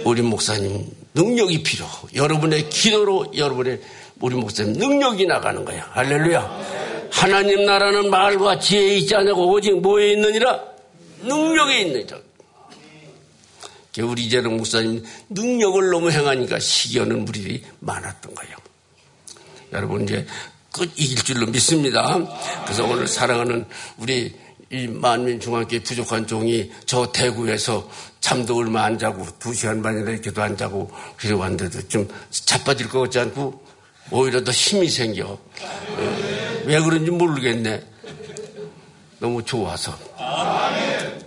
우리 0.06 0.22
목사님 0.22 0.90
능력이 1.14 1.64
필요하고 1.64 2.08
여러분의 2.16 2.70
기도로 2.70 3.34
여러분의 3.36 3.82
우리 4.20 4.36
목사님 4.36 4.74
능력이 4.74 5.26
나가는 5.26 5.66
거야. 5.66 5.90
할렐루야. 5.92 7.10
하나님 7.12 7.66
나라는 7.66 8.10
말과 8.10 8.58
지혜에 8.58 8.98
있지 9.00 9.16
않고 9.16 9.52
오직 9.52 9.80
뭐에 9.82 10.14
있느니라? 10.14 10.71
능력에 11.24 11.82
있느니라. 11.82 12.18
우리 14.00 14.26
이재동 14.26 14.58
목사님 14.58 15.04
능력을 15.30 15.90
너무 15.90 16.12
행하니까 16.12 16.60
시기하는 16.60 17.26
무리들이 17.26 17.64
많았던 17.80 18.34
거예요. 18.34 18.56
여러분 19.74 20.04
이제 20.04 20.26
끝 20.72 20.90
이길 20.96 21.24
줄로 21.24 21.46
믿습니다. 21.48 22.18
그래서 22.64 22.86
오늘 22.86 23.08
사랑하는 23.08 23.66
우리 23.98 24.34
이 24.70 24.88
만민중앙교회 24.88 25.84
부족한 25.84 26.28
종이 26.28 26.72
저 26.86 27.12
대구에서 27.12 27.90
잠도 28.22 28.58
얼마 28.58 28.86
안 28.86 28.98
자고 28.98 29.28
두 29.38 29.54
시간 29.54 29.82
반이나 29.82 30.12
이렇게도 30.12 30.42
안 30.42 30.56
자고 30.56 30.90
그래 31.18 31.34
왔는데도 31.34 31.90
좀 31.90 32.08
자빠질 32.30 32.88
것 32.88 33.02
같지 33.02 33.20
않고 33.20 33.66
오히려 34.12 34.42
더 34.44 34.52
힘이 34.52 34.90
생겨. 34.90 35.38
왜 36.66 36.80
그런지 36.80 37.12
모르겠네. 37.12 37.84
너무 39.20 39.44
좋아서. 39.44 39.98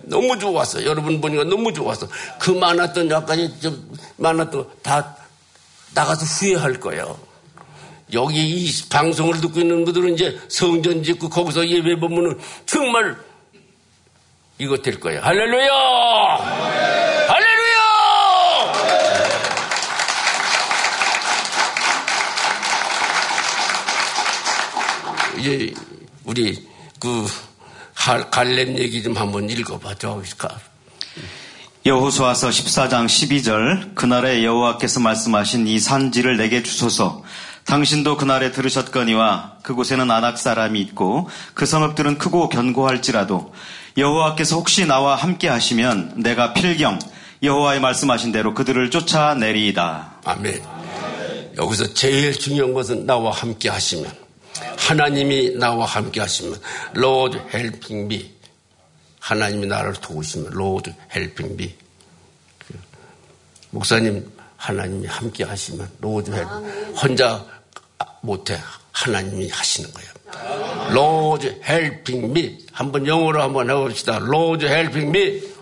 너무 0.07 0.39
좋았어. 0.39 0.85
여러분 0.85 1.21
보니까 1.21 1.45
너무 1.45 1.73
좋았어. 1.73 2.09
그 2.39 2.51
많았던 2.51 3.11
약간이 3.11 3.61
좀 3.61 3.97
많았던 4.17 4.69
다 4.83 5.17
나가서 5.95 6.25
후회할 6.25 6.81
거예요. 6.81 7.19
여기 8.13 8.41
이 8.47 8.71
방송을 8.91 9.41
듣고 9.41 9.61
있는 9.61 9.85
분들은 9.85 10.15
이제 10.15 10.39
성전 10.49 11.03
짓고 11.03 11.29
거기서 11.29 11.67
예배 11.69 11.99
보면은 12.01 12.39
정말 12.67 13.17
이거 14.59 14.77
될 14.77 15.01
거예요. 15.01 15.21
할렐루야! 15.21 15.73
할렐루야! 17.29 17.65
이제 25.39 25.75
우리 26.25 26.69
그 27.01 27.27
갈렙 28.31 28.79
얘기 28.79 29.03
좀 29.03 29.17
한번 29.17 29.49
읽어봐. 29.49 29.95
줘 29.95 30.21
여호수아서 31.87 32.49
14장 32.49 33.07
12절 33.07 33.95
그날에 33.95 34.45
여호와께서 34.45 35.01
말씀하신 35.01 35.67
이 35.67 35.79
산지를 35.79 36.37
내게 36.37 36.63
주소서 36.63 37.23
당신도 37.65 38.17
그날에 38.17 38.53
들으셨거니와 38.53 39.59
그곳에는 39.63 40.11
안악 40.11 40.39
사람이 40.39 40.81
있고 40.81 41.29
그 41.55 41.67
성읍들은 41.67 42.19
크고 42.19 42.49
견고할지라도 42.51 43.55
여호와께서 43.97 44.57
혹시 44.57 44.87
나와 44.87 45.15
함께 45.15 45.49
하시면 45.49 46.15
내가 46.17 46.53
필경 46.53 46.99
여호와의 47.43 47.81
말씀하신 47.81 48.33
대로 48.33 48.55
그들을 48.55 48.91
쫓아내리이다. 48.91 50.21
아멘. 50.25 50.63
여기서 51.57 51.95
제일 51.95 52.39
중요한 52.39 52.75
것은 52.75 53.07
나와 53.07 53.31
함께 53.31 53.69
하시면 53.69 54.24
하나님이 54.77 55.57
나와 55.57 55.87
함께 55.87 56.21
하시면 56.21 56.61
Lord 56.97 57.39
helping 57.55 58.05
me. 58.05 58.35
하나님이 59.21 59.67
나를 59.67 59.95
도우시면 59.95 60.53
Lord 60.53 60.93
helping 61.15 61.55
me. 61.55 61.75
목사님 63.71 64.31
하나님이 64.57 65.07
함께 65.07 65.45
하시면 65.45 65.89
Lord 66.03 66.31
help. 66.33 66.51
혼자 67.01 67.45
못해 68.21 68.59
하나님이 68.93 69.49
하시는 69.49 69.91
거예요. 69.93 70.11
Lord 70.91 71.61
helping 71.69 72.31
me. 72.31 72.59
한번 72.73 73.07
영어로 73.07 73.43
한번 73.43 73.71
해봅시다. 73.71 74.17
Lord 74.17 74.67
helping 74.67 75.09
me. 75.09 75.55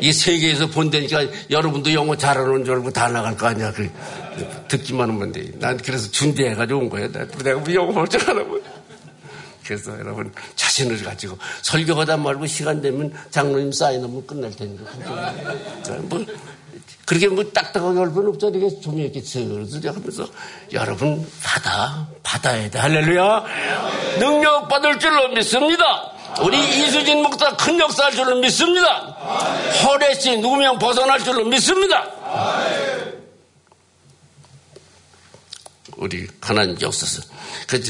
이 0.00 0.12
세계에서 0.12 0.68
본다니까 0.68 1.26
여러분도 1.50 1.92
영어 1.92 2.16
잘하는 2.16 2.64
줄 2.64 2.74
알고 2.74 2.90
다 2.92 3.08
나갈 3.08 3.36
거 3.36 3.48
아니야. 3.48 3.72
그, 4.38 4.64
듣기만 4.68 5.08
하면 5.10 5.32
돼. 5.32 5.50
난 5.58 5.76
그래서 5.76 6.10
준비해가지고 6.10 6.80
온 6.80 6.88
거야. 6.88 7.08
내가 7.08 7.58
뭐 7.58 7.74
영어 7.74 8.02
어쩌라고. 8.02 8.60
그래서 9.64 9.98
여러분 9.98 10.32
자신을 10.56 11.02
가지고 11.02 11.36
설교하다 11.60 12.16
말고 12.16 12.46
시간 12.46 12.80
되면 12.80 13.12
장로님 13.30 13.70
사인하면 13.72 14.26
끝날 14.26 14.50
테니까. 14.50 14.84
뭐 16.04 16.24
그렇게 17.04 17.28
뭐 17.28 17.44
딱딱하게 17.44 17.98
할 17.98 18.08
필요 18.08 18.28
없잖아. 18.30 18.56
이게 18.56 18.80
좀 18.80 18.98
이렇게 18.98 19.20
슬슬 19.20 19.88
하면서 19.88 20.26
여러분 20.72 21.26
받아 21.42 22.06
받아야 22.22 22.68
돼. 22.70 22.78
할렐루야. 22.78 23.44
능력 24.18 24.68
받을 24.68 24.98
줄로 24.98 25.28
믿습니다. 25.28 26.12
우리 26.42 26.58
이수진 26.58 27.22
목사 27.22 27.56
큰 27.56 27.78
역사할 27.78 28.12
줄로 28.12 28.36
믿습니다. 28.36 29.16
허례씨 29.84 30.38
누구명 30.38 30.78
벗어날 30.78 31.22
줄로 31.24 31.44
믿습니다. 31.44 32.04
우리 35.98 36.26
하나님 36.40 36.80
역사서. 36.80 37.22
그 37.66 37.82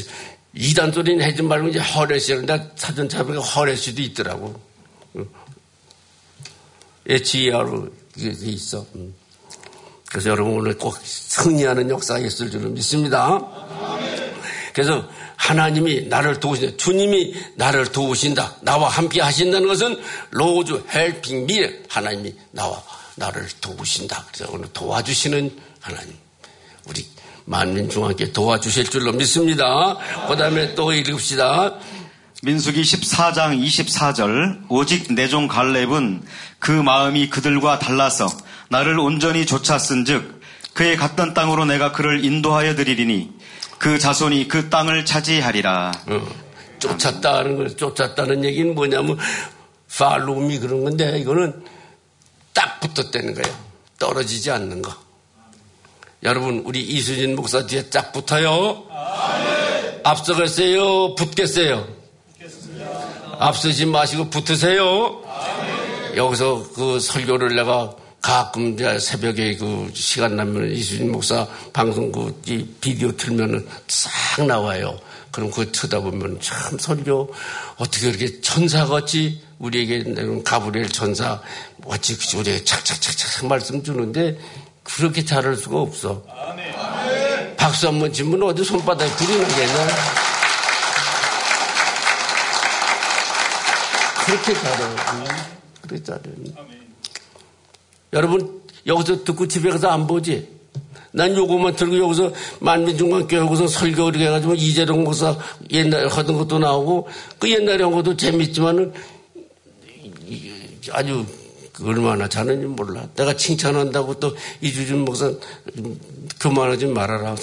이단 0.53 0.91
소리는 0.91 1.23
하지 1.23 1.41
말고 1.41 1.69
이제 1.69 1.79
허례씨를 1.79 2.45
나 2.45 2.69
사전 2.75 3.07
찾아보니까 3.07 3.43
허례씨도 3.43 4.01
있더라고. 4.01 4.59
H-E-R로 7.09 7.89
있어. 8.17 8.85
음. 8.95 9.15
그래서 10.09 10.29
여러분 10.31 10.53
오늘 10.53 10.77
꼭 10.77 10.97
승리하는 11.03 11.89
역사가 11.89 12.19
있을 12.19 12.49
줄로 12.49 12.69
믿습니다. 12.69 13.39
그래서 14.73 15.07
하나님이 15.35 16.07
나를 16.07 16.39
도우신다. 16.39 16.77
주님이 16.77 17.35
나를 17.55 17.91
도우신다. 17.91 18.57
나와 18.61 18.89
함께 18.89 19.21
하신다는 19.21 19.67
것은 19.67 20.01
Lord's 20.31 20.83
helping 20.93 21.45
me 21.45 21.61
하나님이 21.87 22.33
나와 22.51 22.83
나를 23.15 23.47
도우신다. 23.61 24.25
그래서 24.31 24.51
오늘 24.51 24.71
도와주시는 24.73 25.55
하나님. 25.79 26.15
우리 26.87 27.05
만민중앙께 27.49 28.31
도와주실 28.31 28.89
줄로 28.89 29.11
믿습니다. 29.11 29.97
그 30.27 30.37
다음에 30.37 30.75
또 30.75 30.93
읽읍시다. 30.93 31.73
민수기 32.43 32.81
14장 32.83 33.61
24절 33.61 34.65
오직 34.69 35.11
내종 35.13 35.47
갈렙은 35.47 36.21
그 36.59 36.71
마음이 36.71 37.29
그들과 37.29 37.79
달라서 37.79 38.27
나를 38.69 38.99
온전히 38.99 39.45
쫓았은즉 39.45 40.39
그의 40.73 40.95
갔던 40.95 41.33
땅으로 41.33 41.65
내가 41.65 41.91
그를 41.91 42.23
인도하여 42.23 42.75
드리리니 42.75 43.31
그 43.79 43.97
자손이 43.97 44.47
그 44.47 44.69
땅을 44.69 45.05
차지하리라. 45.05 45.91
어, 46.07 46.27
쫓았다는 46.77 47.57
걸 47.57 47.75
쫓았다는 47.75 48.45
얘기는 48.45 48.73
뭐냐면 48.75 49.17
팔로움이 49.97 50.59
그런 50.59 50.83
건데 50.83 51.17
이거는 51.19 51.65
딱 52.53 52.79
붙었다는 52.79 53.33
거예요. 53.33 53.57
떨어지지 53.97 54.51
않는 54.51 54.83
거. 54.83 55.08
여러분 56.23 56.63
우리 56.65 56.81
이수진 56.81 57.35
목사 57.35 57.65
뒤에 57.65 57.89
쫙 57.89 58.11
붙어요. 58.11 58.83
앞서겠어요? 60.03 61.15
붙겠어요? 61.15 61.87
앞서지 63.39 63.85
마시고 63.85 64.29
붙으세요. 64.29 65.21
여기서 66.15 66.71
그 66.73 66.99
설교를 66.99 67.55
내가 67.55 67.95
가끔 68.21 68.75
새벽에 68.99 69.55
그 69.55 69.89
시간 69.93 70.35
나면 70.35 70.71
이수진 70.71 71.09
목사 71.09 71.47
방송 71.71 72.11
그 72.11 72.37
비디오 72.81 73.15
틀면은 73.15 73.65
싹 73.87 74.45
나와요. 74.45 74.99
그럼 75.31 75.49
그거 75.51 75.71
쳐다보면 75.71 76.39
참 76.41 76.77
설교 76.77 77.33
어떻게 77.77 78.11
그렇게 78.11 78.41
천사같이 78.41 79.41
우리에게 79.59 80.03
가브리엘 80.43 80.89
천사 80.89 81.41
어찌 81.85 82.17
우리에게 82.35 82.65
착착착착 82.65 83.47
말씀 83.47 83.81
주는데 83.81 84.37
그렇게 84.95 85.23
잘할 85.23 85.55
수가 85.55 85.79
없어. 85.79 86.23
박수 87.57 87.87
한 87.87 87.99
번 87.99 88.11
치면 88.11 88.41
어디 88.43 88.63
손바닥에 88.63 89.09
불이 89.15 89.37
나겠냐? 89.37 89.87
그렇게 94.25 94.53
잘해. 94.53 94.77
그렇게 95.81 96.03
잘해. 96.03 96.21
여러분 98.13 98.61
여기서 98.85 99.23
듣고 99.23 99.47
집에 99.47 99.69
가서 99.69 99.89
안 99.89 100.07
보지? 100.07 100.47
난 101.11 101.35
요거만 101.35 101.75
들고 101.75 101.97
여기서 101.97 102.31
만민중앙교회 102.59 103.41
여기서 103.41 103.67
설교 103.67 104.09
이렇게 104.09 104.27
해가지고 104.27 104.53
이재동 104.55 105.03
목사 105.03 105.35
옛날에 105.71 106.07
하던 106.07 106.37
것도 106.37 106.59
나오고 106.59 107.07
그 107.39 107.51
옛날에 107.51 107.83
한 107.83 107.91
것도 107.91 108.15
재밌지만은 108.15 108.93
아주 110.91 111.25
얼마나 111.83 112.27
잘하는지 112.27 112.67
몰라. 112.67 113.07
내가 113.15 113.35
칭찬한다고 113.35 114.19
또 114.19 114.35
이주준 114.61 115.05
목사 115.05 115.31
그만하지 116.39 116.87
말아라. 116.87 117.35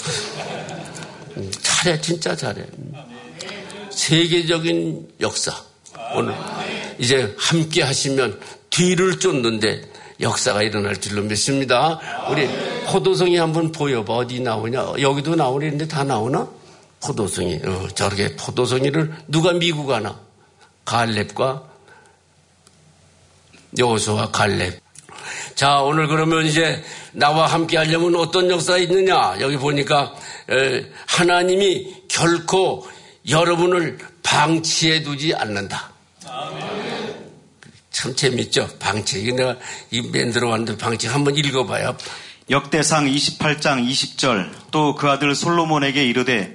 잘해, 1.63 2.01
진짜 2.01 2.35
잘해. 2.35 2.65
세계적인 3.91 5.09
역사. 5.21 5.53
오늘 6.15 6.35
이제 6.99 7.35
함께 7.39 7.83
하시면 7.83 8.41
뒤를 8.71 9.19
쫓는데 9.19 9.83
역사가 10.21 10.63
일어날 10.63 10.97
줄로 11.01 11.23
믿습니다. 11.23 11.99
우리 12.31 12.49
포도송이 12.87 13.37
한번 13.37 13.73
보여봐. 13.73 14.15
어디 14.15 14.41
나오냐? 14.41 14.95
여기도 15.01 15.35
나오는데 15.35 15.89
다 15.89 16.05
나오나? 16.05 16.49
포도송이. 17.03 17.61
어, 17.65 17.89
저렇게 17.95 18.35
포도송이를 18.37 19.15
누가 19.29 19.53
미국 19.53 19.91
하나? 19.91 20.19
갈렙과 20.85 21.65
여호수와 23.79 24.31
갈렙. 24.31 24.81
자, 25.55 25.81
오늘 25.81 26.07
그러면 26.07 26.45
이제 26.47 26.83
나와 27.13 27.47
함께 27.47 27.79
하려면 27.79 28.17
어떤 28.17 28.51
역사가 28.51 28.79
있느냐? 28.79 29.37
여기 29.41 29.57
보니까 29.57 30.15
하나님이 31.07 32.05
결코 32.09 32.87
여러분을 33.29 33.99
방치해 34.23 35.03
두지 35.03 35.35
않는다. 35.35 35.91
참 37.91 38.15
재밌죠? 38.15 38.69
방책. 38.79 39.35
내가 39.35 39.57
이맨 39.91 40.31
들어왔는데 40.33 40.77
방책 40.77 41.15
한번 41.15 41.35
읽어봐요. 41.37 41.97
역대상 42.51 43.07
28장 43.07 43.89
20절 43.89 44.51
또 44.71 44.95
그 44.95 45.09
아들 45.09 45.35
솔로몬에게 45.35 46.05
이르되 46.05 46.55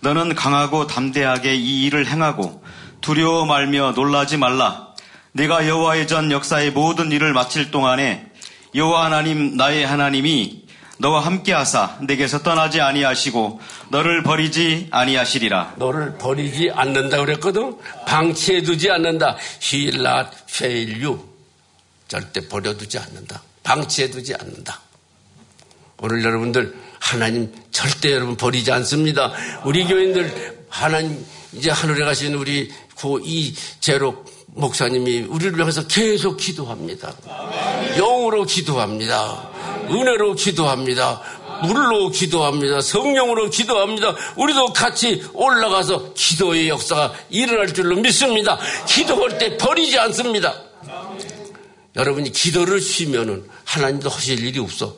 너는 0.00 0.34
강하고 0.34 0.86
담대하게 0.86 1.54
이 1.56 1.84
일을 1.84 2.06
행하고 2.06 2.62
두려워 3.00 3.46
말며 3.46 3.92
놀라지 3.92 4.36
말라. 4.36 4.91
내가 5.32 5.66
여호와의 5.66 6.06
전 6.06 6.30
역사의 6.30 6.72
모든 6.72 7.10
일을 7.10 7.32
마칠 7.32 7.70
동안에 7.70 8.26
여호와 8.74 9.06
하나님 9.06 9.56
나의 9.56 9.86
하나님이 9.86 10.62
너와 10.98 11.24
함께하사 11.24 11.98
내게서 12.02 12.42
떠나지 12.42 12.80
아니하시고 12.80 13.60
너를 13.90 14.22
버리지 14.22 14.88
아니하시리라. 14.90 15.74
너를 15.78 16.16
버리지 16.18 16.70
않는다 16.74 17.18
그랬거든. 17.18 17.76
방치해두지 18.06 18.90
않는다. 18.90 19.36
He 19.62 19.86
will 19.88 20.06
not 20.06 20.30
fail 20.48 21.04
you. 21.04 21.28
절대 22.08 22.46
버려두지 22.46 22.98
않는다. 22.98 23.42
방치해두지 23.64 24.34
않는다. 24.34 24.80
오늘 25.98 26.22
여러분들 26.22 26.76
하나님 27.00 27.52
절대 27.72 28.12
여러분 28.12 28.36
버리지 28.36 28.70
않습니다. 28.70 29.32
우리 29.64 29.84
교인들 29.84 30.66
하나님 30.68 31.24
이제 31.52 31.70
하늘에 31.70 32.04
가신 32.04 32.34
우리 32.34 32.70
고 32.94 33.18
이 33.24 33.54
제로 33.80 34.24
목사님이 34.54 35.20
우리를 35.22 35.58
위해서 35.58 35.86
계속 35.86 36.36
기도합니다. 36.36 37.14
영으로 37.96 38.44
기도합니다. 38.44 39.50
은혜로 39.90 40.34
기도합니다. 40.34 41.22
물로 41.64 42.10
기도합니다. 42.10 42.80
성령으로 42.80 43.48
기도합니다. 43.50 44.14
우리도 44.36 44.72
같이 44.72 45.22
올라가서 45.32 46.12
기도의 46.14 46.68
역사가 46.68 47.14
일어날 47.30 47.72
줄로 47.72 47.96
믿습니다. 47.96 48.58
기도할 48.86 49.38
때 49.38 49.56
버리지 49.56 49.98
않습니다. 49.98 50.54
여러분이 51.94 52.32
기도를 52.32 52.80
쉬면은 52.80 53.48
하나님도 53.64 54.08
하실 54.08 54.44
일이 54.44 54.58
없어. 54.58 54.96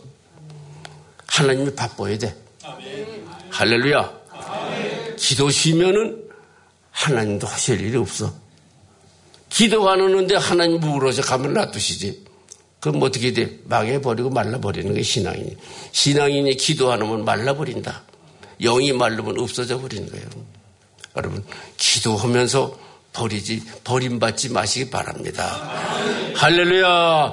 하나님이 1.26 1.74
바빠야 1.74 2.16
돼. 2.18 2.36
할렐루야. 3.50 4.12
기도 5.16 5.50
쉬면은 5.50 6.24
하나님도 6.90 7.46
하실 7.46 7.80
일이 7.80 7.96
없어. 7.96 8.43
오는데 10.00 10.36
하나님 10.36 10.80
물어서 10.80 11.22
가면 11.22 11.54
놔두시지. 11.54 12.24
그럼 12.80 13.02
어떻게 13.02 13.32
돼? 13.32 13.58
망해버리고 13.64 14.30
말라버리는 14.30 14.92
게 14.92 15.02
신앙이니. 15.02 15.56
신앙인이 15.92 16.56
기도 16.56 16.92
안 16.92 17.00
하면 17.00 17.24
말라버린다. 17.24 18.02
영이 18.60 18.92
말르면 18.92 19.38
없어져 19.40 19.80
버리는 19.80 20.10
거예요. 20.10 20.26
여러분, 21.16 21.44
기도하면서 21.76 22.78
버리지, 23.12 23.62
버림받지 23.84 24.50
마시기 24.50 24.90
바랍니다. 24.90 25.44
할렐루야. 26.34 27.32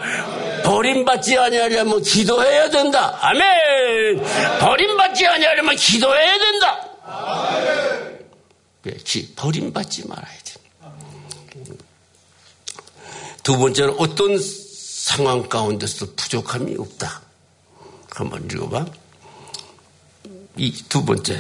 버림받지 0.64 1.38
아니하려면 1.38 2.02
기도해야 2.02 2.70
된다. 2.70 3.18
아멘. 3.20 4.24
버림받지 4.60 5.26
아니하려면 5.26 5.76
기도해야 5.76 6.38
된다. 6.38 6.88
예, 8.88 8.92
버림받지 9.36 10.08
말아야지. 10.08 10.52
두 13.44 13.58
번째는 13.58 13.96
어떤 13.98 14.38
상황 14.40 15.48
가운데서도 15.50 16.14
부족함이 16.16 16.76
없다. 16.78 17.22
한번 18.12 18.46
읽어봐. 18.52 18.86
이 20.58 20.84
두 20.90 21.06
번째. 21.06 21.40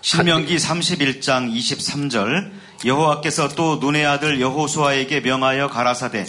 신명기 0.00 0.56
31장 0.56 1.50
23절 1.54 2.50
여호와께서 2.84 3.48
또 3.54 3.76
눈의 3.76 4.04
아들 4.06 4.40
여호수아에게 4.40 5.20
명하여 5.20 5.68
가라사대 5.68 6.26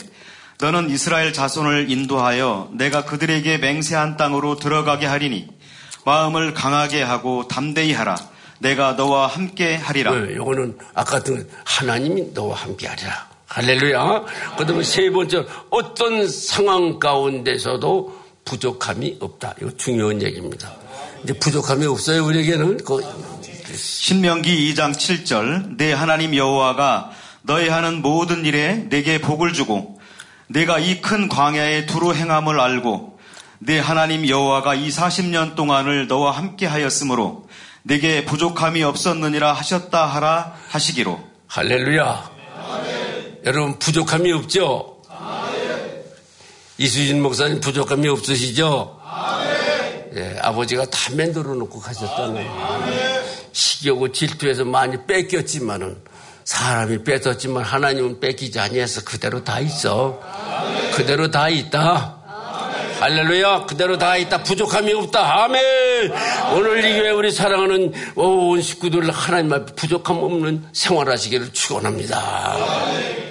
너는 0.60 0.90
이스라엘 0.90 1.34
자손을 1.34 1.92
인도하여 1.92 2.70
내가 2.74 3.04
그들에게 3.04 3.58
맹세한 3.58 4.16
땅으로 4.16 4.56
들어가게 4.58 5.06
하리니 5.06 5.48
마음을 6.06 6.54
강하게 6.54 7.04
하고 7.04 7.48
담대히 7.50 7.92
하라 7.92 8.16
내가 8.60 8.94
너와 8.94 9.28
함께 9.28 9.76
하리라. 9.76 10.14
네, 10.16 10.34
이거는 10.34 10.78
아까 10.94 11.20
같은 11.20 11.48
하나님이 11.66 12.32
너와 12.34 12.56
함께 12.56 12.88
하리라. 12.88 13.28
할렐루야. 13.48 14.24
그 14.58 14.66
다음에 14.66 14.84
세 14.84 15.10
번째, 15.12 15.46
어떤 15.70 16.28
상황 16.28 17.00
가운데서도 17.00 18.26
부족함이 18.44 19.18
없다. 19.20 19.56
이거 19.62 19.72
중요한 19.78 20.22
얘기입니다. 20.22 20.72
이제 21.24 21.34
부족함이 21.34 21.86
없어요, 21.86 22.26
우리에게는. 22.26 22.78
그 22.84 23.02
신명기 23.76 24.74
2장 24.74 24.94
7절, 24.94 25.78
내 25.78 25.94
하나님 25.94 26.36
여호와가 26.36 27.12
너희 27.42 27.70
하는 27.70 28.02
모든 28.02 28.46
일에 28.46 28.88
내게 28.90 29.20
복을 29.20 29.54
주고, 29.54 30.00
내가 30.48 30.80
이 30.80 31.02
큰 31.02 31.28
광야에 31.28 31.86
두루 31.86 32.14
행함을 32.14 32.60
알고, 32.60 33.20
내 33.60 33.80
하나님 33.80 34.28
여호와가 34.28 34.76
이 34.76 34.90
40년 34.90 35.56
동안을 35.56 36.08
너와 36.08 36.32
함께 36.32 36.66
하였으므로, 36.66 37.48
내게 37.84 38.26
부족함이 38.26 38.84
없었느니라 38.84 39.54
하셨다 39.54 40.06
하라 40.06 40.56
하시기로. 40.70 41.20
할렐루야. 41.48 42.35
여러분 43.46 43.78
부족함이 43.78 44.32
없죠? 44.32 44.98
아멘. 45.08 46.04
이수진 46.80 47.22
목사님 47.22 47.60
부족함이 47.60 48.08
없으시죠? 48.08 49.00
아멘. 49.04 50.12
예, 50.16 50.38
아버지가 50.42 50.86
다 50.86 50.98
만들어 51.16 51.54
놓고 51.54 51.80
가셨잖아요. 51.80 53.24
시기하고 53.52 54.12
질투해서 54.12 54.66
많이 54.66 54.98
뺏겼지만은 55.06 56.02
사람이 56.44 57.04
뺏었지만 57.04 57.64
하나님은 57.64 58.20
뺏기지 58.20 58.60
아니해서 58.60 59.04
그대로 59.04 59.44
다 59.44 59.60
있어. 59.60 60.20
그대로 60.96 61.30
다 61.30 61.48
있다. 61.50 62.16
할렐루야. 63.00 63.66
그대로 63.66 63.98
다 63.98 64.18
있다. 64.18 64.42
부족함이 64.42 64.94
없다. 64.94 65.44
아멘. 65.44 66.12
오늘 66.56 66.84
이 66.84 67.00
교회 67.00 67.12
우리 67.12 67.32
사랑하는 67.32 67.94
온 68.16 68.62
식구들 68.62 69.12
하나님 69.12 69.54
앞에 69.54 69.76
부족함 69.76 70.18
없는 70.18 70.70
생활하시기를 70.72 71.54
축원합니다. 71.54 73.25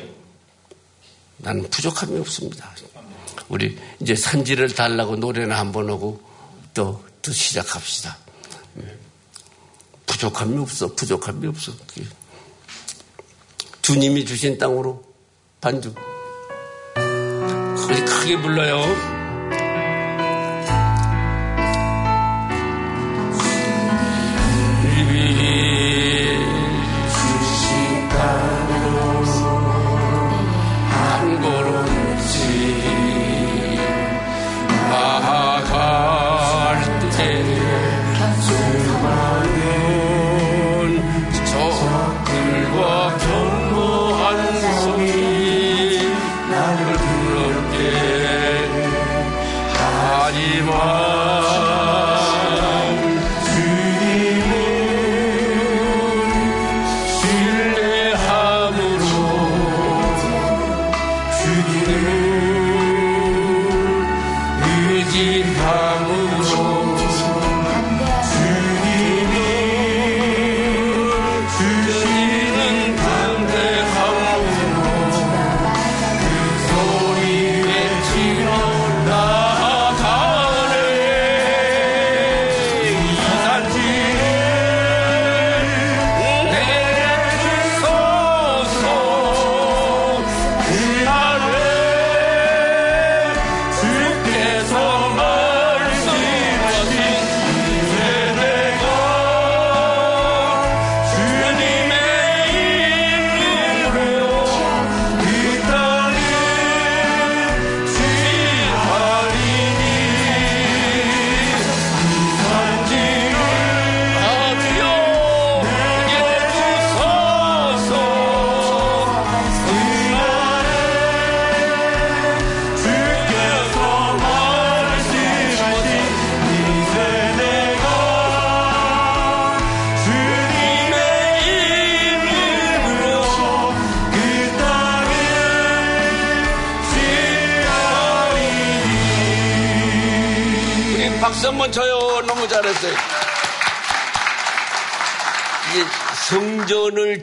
나는 1.45 1.69
부족함이 1.69 2.19
없습니다. 2.21 2.71
우리 3.49 3.79
이제 4.01 4.17
산지를 4.17 4.75
달라고 4.75 5.17
노래나 5.17 5.59
한번 5.59 5.91
하고 5.91 6.21
또, 6.73 7.05
또 7.23 7.33
시작합시다. 7.33 8.17
부족함이 10.07 10.59
없어. 10.59 10.95
부족함이 10.95 11.47
없어. 11.47 11.73
주님이 13.83 14.25
주신 14.25 14.57
땅으로 14.57 15.05
반주. 15.61 15.95
크게 16.95 18.41
불러요. 18.41 19.14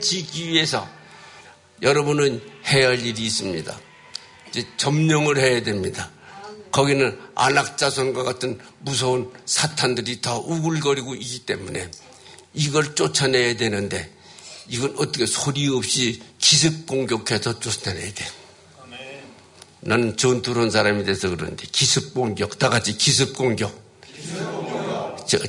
짓기 0.02 0.48
위해서 0.48 0.88
여러분은 1.80 2.42
해야 2.66 2.88
할 2.88 3.04
일이 3.04 3.24
있습니다. 3.24 3.80
이제 4.50 4.66
점령을 4.76 5.38
해야 5.38 5.62
됩니다. 5.62 6.10
거기는 6.70 7.18
안악자손과 7.34 8.22
같은 8.22 8.58
무서운 8.80 9.32
사탄들이 9.46 10.20
다 10.20 10.36
우글거리고 10.36 11.14
있기 11.14 11.40
때문에 11.46 11.90
이걸 12.54 12.94
쫓아내야 12.94 13.56
되는데 13.56 14.10
이건 14.68 14.94
어떻게 14.98 15.26
소리 15.26 15.68
없이 15.68 16.22
기습 16.38 16.86
공격해서 16.86 17.60
쫓아내야 17.60 18.12
돼. 18.14 18.24
나는 19.80 20.16
전투를 20.16 20.62
한 20.62 20.70
사람이 20.70 21.04
돼서 21.04 21.28
그런데 21.28 21.66
기습 21.72 22.14
공격, 22.14 22.58
다 22.58 22.68
같이 22.68 22.96
기습 22.96 23.36
공격. 23.36 23.82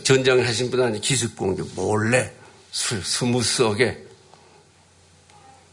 전장하신 0.03 0.71
분 0.71 0.81
아니 0.81 0.99
기습 0.99 1.35
공격 1.35 1.67
몰래 1.75 2.33
스무스하게 2.71 4.12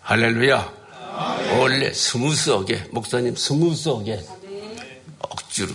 할렐루야 0.02 0.72
몰래 1.56 1.92
스무스하게 1.92 2.84
목사님 2.90 3.36
스무스하게 3.36 4.20
억지로 5.18 5.72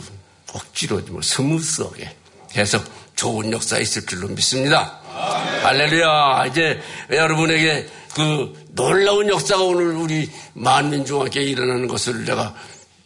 억지로 0.54 1.00
뭐 1.10 1.22
스무스하게 1.22 2.10
해서 2.56 2.80
좋은 3.16 3.52
역사 3.52 3.78
있을 3.78 4.06
줄로 4.06 4.28
믿습니다. 4.30 5.00
할렐루야 5.64 6.48
이제 6.48 6.82
여러분에게 7.12 7.88
그 8.16 8.54
놀라운 8.70 9.30
역사가 9.30 9.64
오늘 9.64 9.96
우리 9.96 10.30
만민중앙교회에 10.54 11.44
일어나는 11.44 11.88
것을 11.88 12.26
내가 12.26 12.56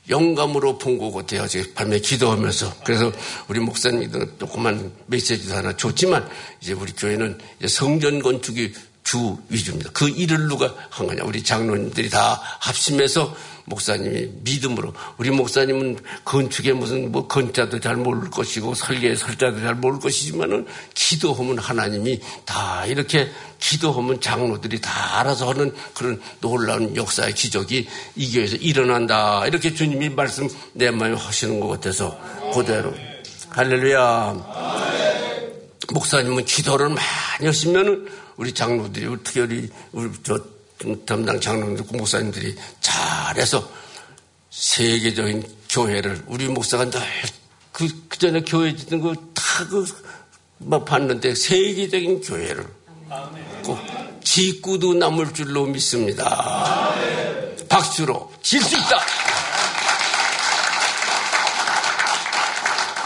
영감으로 0.09 0.77
본것 0.77 1.13
같아요. 1.13 1.47
제가 1.47 1.67
밤에 1.75 1.99
기도하면서. 1.99 2.77
그래서 2.83 3.11
우리 3.47 3.59
목사님들 3.59 4.33
조그만 4.39 4.91
메시지도 5.05 5.55
하나 5.55 5.75
줬지만 5.75 6.27
이제 6.61 6.73
우리 6.73 6.91
교회는 6.93 7.37
이제 7.59 7.67
성전 7.67 8.19
건축이 8.19 8.73
주 9.09 9.35
위주입니다. 9.49 9.89
그 9.91 10.07
일을 10.07 10.47
누가 10.47 10.71
한 10.91 11.07
거냐. 11.07 11.23
우리 11.23 11.43
장로님들이 11.43 12.11
다 12.11 12.39
합심해서 12.59 13.35
목사님이 13.65 14.29
믿음으로 14.43 14.93
우리 15.17 15.31
목사님은 15.31 15.97
건축에 16.23 16.73
무슨 16.73 17.11
뭐 17.11 17.27
건자도 17.27 17.79
잘 17.79 17.95
모를 17.95 18.29
것이고 18.29 18.75
설계 18.75 19.15
설자도 19.15 19.61
잘 19.61 19.73
모를 19.73 19.99
것이지만은 19.99 20.67
기도하면 20.93 21.57
하나님이 21.57 22.19
다 22.45 22.85
이렇게 22.85 23.31
기도하면 23.57 24.21
장로들이 24.21 24.79
다 24.79 25.19
알아서 25.19 25.49
하는 25.49 25.73
그런 25.95 26.21
놀라운 26.39 26.95
역사의 26.95 27.33
기적이 27.33 27.87
이 28.15 28.31
교회에서 28.31 28.57
일어난다 28.57 29.47
이렇게 29.47 29.73
주님이 29.73 30.09
말씀 30.09 30.47
내 30.73 30.91
마음에 30.91 31.15
하시는 31.15 31.59
것 31.59 31.67
같아서 31.67 32.15
그대로 32.53 32.93
할렐루야 33.49 34.79
목사님은 35.93 36.45
기도를 36.45 36.89
많이 36.89 37.47
하시면은 37.47 38.28
우리 38.39 38.53
장로들이 38.53 39.05
특별히 39.21 39.69
우리 39.91 40.09
저 40.23 40.39
담당 41.05 41.41
장로들, 41.41 41.85
목사님들이 41.91 42.55
잘해서 42.79 43.69
세계적인 44.49 45.43
교회를 45.69 46.23
우리 46.25 46.47
목사가 46.47 46.85
늘그 46.85 48.07
그 48.07 48.17
전에 48.17 48.39
교회 48.41 48.73
짓는 48.73 49.01
거 49.03 49.13
다그 49.33 49.85
뭐 50.59 50.85
봤는데 50.85 51.35
세계적인 51.35 52.21
교회를 52.21 52.65
꼭 53.61 53.77
짓고도 54.23 54.93
남을 54.93 55.33
줄로 55.33 55.65
믿습니다. 55.65 56.95
박수로 57.67 58.31
질 58.41 58.63
수 58.63 58.77
있다. 58.77 58.99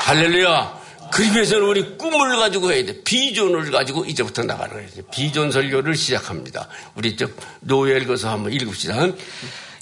할렐루야. 0.06 0.83
위해서는 1.22 1.68
우리 1.68 1.98
꿈을 1.98 2.36
가지고 2.38 2.72
해야 2.72 2.86
돼. 2.86 3.04
비전을 3.04 3.72
가지고 3.72 4.06
이제부터 4.06 4.44
나가는 4.44 4.74
거예요. 4.74 4.88
비전 5.12 5.52
설교를 5.52 5.96
시작합니다. 5.96 6.68
우리 6.96 7.16
저 7.16 7.28
노엘 7.62 8.08
거서 8.08 8.32
한번 8.32 8.52
읽읍시다. 8.54 9.08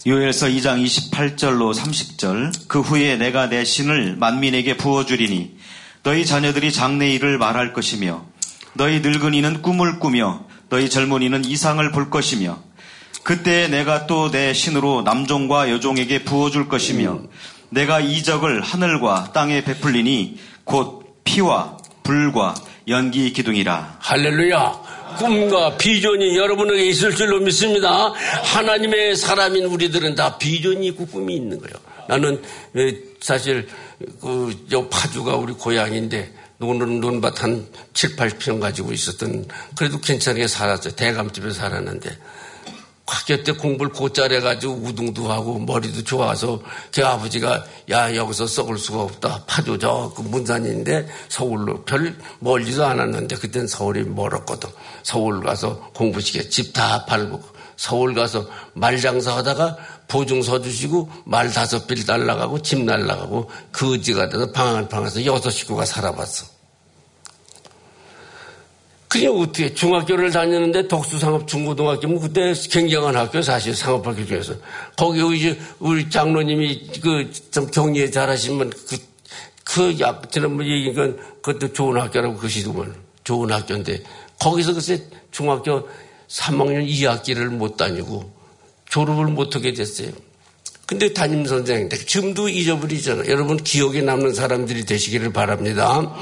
요엘서 0.08 0.48
2장 0.48 0.84
28절로 0.84 1.74
30절 1.76 2.68
그 2.68 2.82
후에 2.82 3.18
내가 3.18 3.48
내 3.50 3.64
신을 3.64 4.16
만민에게 4.18 4.76
부어주리니 4.78 5.56
너희 6.04 6.26
자녀들이 6.26 6.72
장래 6.72 7.12
일을 7.12 7.38
말할 7.38 7.74
것이며 7.74 8.26
너희 8.74 9.00
늙은이는 9.02 9.62
꿈을 9.62 10.00
꾸며 10.00 10.46
너희 10.70 10.90
젊은이는 10.90 11.46
이상을 11.46 11.92
볼 11.92 12.10
것이며 12.10 12.58
그때 13.24 13.68
내가 13.68 14.08
또 14.08 14.32
내 14.32 14.54
신으로 14.54 15.04
남종과 15.04 15.70
여종에게 15.70 16.24
부어줄 16.24 16.68
것이며 16.68 17.12
음. 17.14 17.28
내가 17.70 18.00
이적을 18.00 18.62
하늘과 18.62 19.32
땅에 19.34 19.64
베풀리니 19.64 20.38
곧 20.64 21.01
피와 21.24 21.78
불과 22.04 22.56
연기 22.88 23.32
기둥이라. 23.32 23.98
할렐루야. 24.00 24.92
꿈과 25.20 25.78
비전이 25.78 26.38
여러분에게 26.38 26.86
있을 26.86 27.16
줄로 27.16 27.40
믿습니다. 27.40 28.14
하나님의 28.44 29.16
사람인 29.16 29.66
우리들은 29.66 30.16
다 30.16 30.38
비전이 30.38 30.88
있고 30.88 31.06
꿈이 31.06 31.36
있는 31.36 31.60
거예요. 31.60 31.76
나는 32.08 32.42
사실 33.20 33.68
그 34.20 34.88
파주가 34.90 35.36
우리 35.36 35.54
고향인데 35.54 36.34
노는 36.58 37.02
논밭 37.02 37.44
한 37.44 37.68
7, 37.94 38.16
8평 38.16 38.60
가지고 38.60 38.92
있었던 38.94 39.46
그래도 39.76 40.00
괜찮게 40.00 40.48
살았어요. 40.48 40.96
대감집에 40.96 41.52
살았는데 41.52 42.10
학교 43.12 43.44
때 43.44 43.52
공부를 43.52 43.92
곧잘 43.92 44.32
해가지고 44.32 44.74
우등도 44.74 45.30
하고 45.30 45.60
머리도 45.60 46.04
좋아서 46.06 46.62
제 46.92 47.04
아버지가 47.04 47.66
야 47.90 48.16
여기서 48.16 48.48
썩을 48.48 48.78
수가 48.78 49.02
없다 49.02 49.44
파주 49.46 49.78
저 49.80 50.14
그 50.16 50.22
문산인데 50.22 51.08
서울로 51.28 51.84
별 51.84 52.16
멀지도 52.40 52.86
않았는데 52.86 53.36
그땐 53.36 53.68
서울이 53.68 54.04
멀었거든 54.06 54.70
서울 55.04 55.42
가서 55.42 55.92
공부시켜 55.94 56.48
집 56.50 56.72
다 56.74 57.06
팔고 57.06 57.42
서울 57.76 58.14
가서 58.14 58.48
말 58.74 58.98
장사하다가 59.00 59.78
보증 60.08 60.42
서 60.42 60.62
주시고 60.62 61.10
말 61.26 61.52
다섯 61.52 61.88
빌 61.88 62.06
날라가고 62.06 62.62
집 62.62 62.84
날라가고 62.84 63.50
거지가 63.74 64.30
돼서 64.30 64.52
방한 64.52 64.88
방에서 64.88 65.26
여섯 65.26 65.50
식구가 65.50 65.86
살아봤어. 65.86 66.61
그냥 69.12 69.38
어떻게 69.38 69.74
중학교를 69.74 70.32
다녔는데 70.32 70.88
독수상업 70.88 71.46
중고등학교면 71.46 72.22
그때 72.22 72.54
굉장한 72.54 73.18
학교 73.18 73.42
사실 73.42 73.76
상업학교 73.76 74.26
중에서 74.26 74.54
거기 74.96 75.20
이제 75.38 75.60
우리 75.80 76.10
장로님이 76.10 76.92
그좀 77.02 77.70
경리에 77.72 78.10
잘하시면 78.10 78.72
그그 79.66 80.00
약, 80.00 80.32
지난번 80.32 80.66
얘기한 80.66 80.96
건 80.96 81.18
그것도 81.42 81.74
좋은 81.74 82.00
학교라고 82.00 82.38
그시더군. 82.38 82.96
좋은 83.26 83.52
학교인데 83.52 84.02
거기서 84.40 84.76
글쎄 84.76 85.04
중학교 85.30 85.90
3학년 86.30 86.88
2학기를 86.88 87.48
못 87.48 87.76
다니고 87.76 88.32
졸업을 88.90 89.26
못하게 89.26 89.74
됐어요. 89.74 90.12
근데 90.86 91.12
담임 91.12 91.46
선생인데 91.46 91.98
지금도 91.98 92.48
잊어버리잖아요. 92.48 93.30
여러분 93.30 93.58
기억에 93.58 94.02
남는 94.02 94.34
사람들이 94.34 94.86
되시기를 94.86 95.34
바랍니다. 95.34 96.16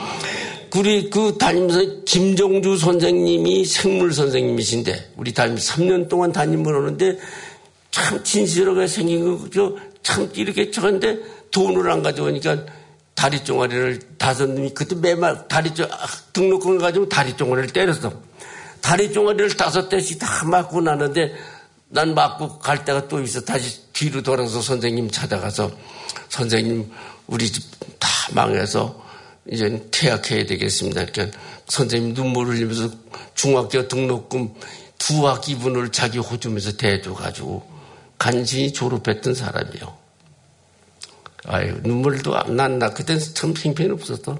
우리 0.76 1.10
그 1.10 1.38
담임서 1.38 2.04
김정주 2.06 2.78
선생님이 2.78 3.66
생물 3.66 4.14
선생님이신데 4.14 5.14
우리 5.18 5.34
담임 5.34 5.56
3년 5.58 6.10
동안 6.10 6.32
담임을 6.32 6.76
하는데 6.76 7.20
참 7.92 8.24
진실하게 8.24 8.88
생긴 8.88 9.38
거죠. 9.38 9.78
참 10.04 10.30
이렇게 10.36 10.72
저건데 10.72 11.18
돈을 11.52 11.90
안 11.90 12.04
가져오니까 12.04 12.66
다리 13.16 13.44
종아리를 13.44 14.00
다섯 14.18 14.50
놈이 14.50 14.74
그때 14.74 14.96
매말 14.96 15.48
다리 15.48 15.74
종 15.74 15.88
등록금을 16.34 16.80
가지고 16.80 17.10
다리 17.10 17.36
종아리를 17.36 17.72
때렸어. 17.72 18.14
다리 18.82 19.12
종아리를 19.12 19.58
다섯 19.58 19.90
대씩 19.90 20.20
다 20.20 20.46
맞고 20.46 20.82
나는데 20.82 21.34
난 21.90 22.14
맞고 22.14 22.60
갈 22.60 22.86
때가 22.86 23.08
또 23.08 23.22
있어. 23.22 23.42
다시 23.42 23.82
뒤로 23.92 24.22
돌아서 24.22 24.62
선생님 24.62 25.10
찾아가서 25.10 25.72
선생님 26.30 26.90
우리 27.28 27.52
집 27.52 27.80
다 28.00 28.08
망해서 28.34 29.09
이제 29.52 29.88
퇴학해야 29.92 30.46
되겠습니다. 30.46 31.06
그러니까 31.06 31.40
선생님 31.68 32.14
눈물을 32.14 32.56
흘리면서 32.56 32.92
중학교 33.36 33.88
등록금 33.88 34.54
두 34.98 35.28
학기분을 35.28 35.92
자기 35.92 36.20
호주면서 36.20 36.74
대줘가지고 36.74 37.64
간신히 38.18 38.74
졸업했던 38.74 39.34
사람이요. 39.34 39.98
아유, 41.46 41.80
눈물도 41.84 42.36
안 42.38 42.56
난다. 42.56 42.94
그때는 42.94 43.22
참 43.34 43.54
형편이 43.56 43.92
없었어. 43.92 44.38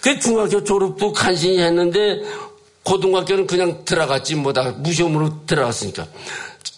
그 0.00 0.18
중학교 0.18 0.64
졸업도 0.64 1.12
간신히 1.12 1.60
했는데 1.60 2.22
고등학교는 2.82 3.46
그냥 3.46 3.84
들어갔지 3.84 4.36
뭐다 4.36 4.72
무시험으로 4.72 5.44
들어갔으니까 5.44 6.06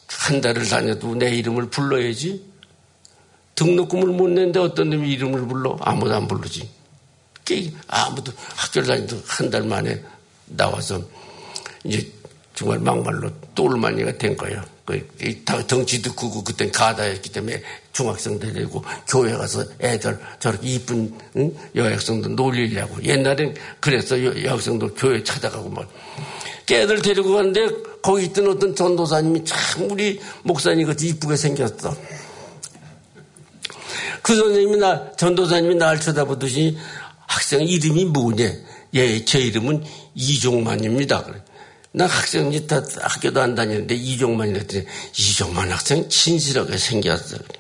한 0.09 0.41
달을 0.41 0.69
다녀도 0.69 1.15
내 1.15 1.35
이름을 1.37 1.71
불러야지 1.71 2.45
등록금을 3.55 4.09
못 4.09 4.29
냈는데 4.29 4.59
어떤 4.59 4.91
놈이 4.91 5.13
이름을 5.13 5.47
불러 5.47 5.77
아무도 5.81 6.15
안 6.15 6.27
부르지 6.27 6.69
아무도 7.89 8.33
학교를 8.57 8.89
다니도 8.89 9.23
한달 9.27 9.63
만에 9.63 10.03
나와서 10.47 11.03
이제 11.85 12.11
정말 12.55 12.79
막말로 12.79 13.31
똘마니가 13.55 14.19
된 14.19 14.37
거예요. 14.37 14.63
그, 14.85 15.09
덩치도 15.45 16.15
크고 16.15 16.43
그땐 16.43 16.71
가다였기 16.73 17.31
때문에 17.31 17.63
중학생들 17.93 18.53
데리고 18.53 18.85
교회 19.09 19.33
가서 19.33 19.65
애들 19.81 20.19
저렇게 20.41 20.69
이쁜 20.69 21.15
응? 21.37 21.55
여학생들 21.77 22.35
놀리려고 22.35 23.03
옛날엔 23.03 23.55
그래서 23.79 24.23
여 24.23 24.53
학생들 24.53 24.95
교회 24.97 25.23
찾아가고 25.23 25.69
막 25.71 25.89
애들 26.71 27.03
데리고 27.03 27.35
가는데 27.35 27.69
거기 28.03 28.27
있던 28.27 28.49
어떤 28.49 28.75
전도사님이 28.75 29.45
참 29.45 29.91
우리 29.91 30.21
목사님 30.43 30.87
같이 30.87 31.09
이쁘게 31.09 31.37
생겼어. 31.37 31.95
그 34.23 34.37
선생님이 34.37 34.77
나 34.77 35.11
전도사님이 35.13 35.75
날 35.77 35.99
쳐다보듯이 35.99 36.77
학생 37.31 37.63
이름이 37.63 38.07
뭐냐? 38.07 38.53
예, 38.95 39.25
제 39.25 39.39
이름은 39.39 39.85
이종만입니다. 40.17 41.23
그래. 41.23 41.41
나 41.93 42.07
학생이 42.07 42.67
다 42.67 42.83
학교도 43.01 43.41
안 43.41 43.55
다녔는데 43.55 43.95
이종만이 43.95 44.53
랬더니 44.53 44.85
이종만 45.17 45.71
학생 45.71 46.09
친실하게 46.09 46.77
생겼어. 46.77 47.37
그래. 47.37 47.59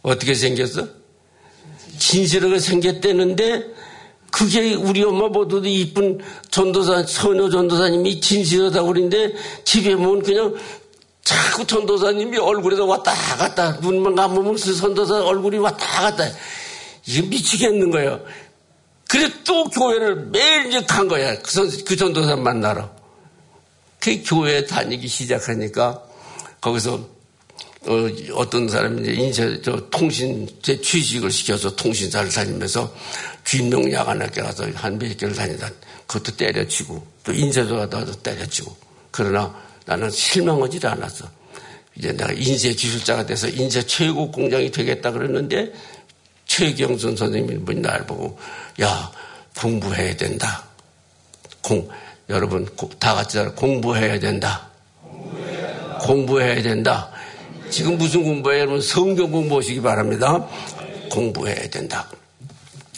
어떻게 0.00 0.32
생겼어? 0.32 0.88
친실하게 1.98 2.58
생겼대는데 2.60 3.64
그게 4.30 4.74
우리 4.74 5.04
엄마 5.04 5.28
보다도 5.28 5.66
이쁜 5.66 6.18
전도사, 6.50 7.04
선녀 7.04 7.50
전도사님이 7.50 8.22
진실하다고 8.22 8.88
그러는데 8.88 9.34
집에 9.64 9.94
보면 9.96 10.22
그냥 10.22 10.54
자꾸 11.22 11.66
전도사님이 11.66 12.38
얼굴에다 12.38 12.84
왔다 12.86 13.12
갔다 13.36 13.72
눈만 13.82 14.14
감으면 14.14 14.54
그 14.54 14.74
선도사 14.74 15.26
얼굴이 15.26 15.58
왔다 15.58 16.00
갔다 16.00 16.24
미치겠는 17.06 17.90
거예요. 17.90 18.20
그래 19.08 19.28
또 19.44 19.64
교회를 19.64 20.26
매일 20.26 20.66
이제 20.66 20.80
간 20.86 21.08
거야. 21.08 21.36
그, 21.40 21.50
선, 21.50 21.68
그 21.84 21.96
전도사 21.96 22.36
만나러. 22.36 22.88
그 23.98 24.22
교회 24.24 24.64
다니기 24.64 25.08
시작하니까 25.08 26.02
거기서 26.60 27.08
어, 27.86 28.50
떤 28.50 28.68
사람이 28.68 29.02
이제 29.02 29.12
인쇄, 29.12 29.62
저 29.62 29.88
통신, 29.90 30.46
제 30.62 30.78
취직을 30.80 31.30
시켜서 31.30 31.74
통신사를 31.74 32.28
다니면서 32.30 32.94
귀명 33.46 33.90
야간학교 33.90 34.42
가서 34.42 34.66
한 34.74 34.98
몇 34.98 35.16
개월 35.16 35.34
다니다 35.34 35.70
그것도 36.06 36.36
때려치고 36.36 37.06
또 37.24 37.32
인쇄소 37.32 37.76
가다도 37.76 38.12
때려치고 38.22 38.76
그러나 39.10 39.54
나는 39.86 40.10
실망하지 40.10 40.78
않았어. 40.86 41.26
이제 41.96 42.12
내가 42.12 42.32
인쇄 42.32 42.72
기술자가 42.72 43.26
돼서 43.26 43.48
인쇄 43.48 43.82
최고 43.82 44.30
공장이 44.30 44.70
되겠다 44.70 45.10
그랬는데 45.10 45.72
최경선 46.50 47.14
선생님이 47.14 47.64
분이 47.64 47.80
날 47.80 48.04
보고 48.06 48.36
야 48.82 49.12
공부해야 49.56 50.16
된다. 50.16 50.64
공 51.62 51.88
여러분 52.28 52.66
다 52.98 53.14
같이 53.14 53.38
된다. 53.38 53.54
공부해야 53.54 54.18
된다. 54.18 54.68
공부해야 56.00 56.60
된다. 56.60 57.08
지금 57.70 57.96
무슨 57.96 58.24
공부해요? 58.24 58.62
여러분 58.62 58.80
성경 58.80 59.30
공부하시기 59.30 59.80
바랍니다. 59.80 60.44
공부해야 61.12 61.70
된다. 61.70 62.08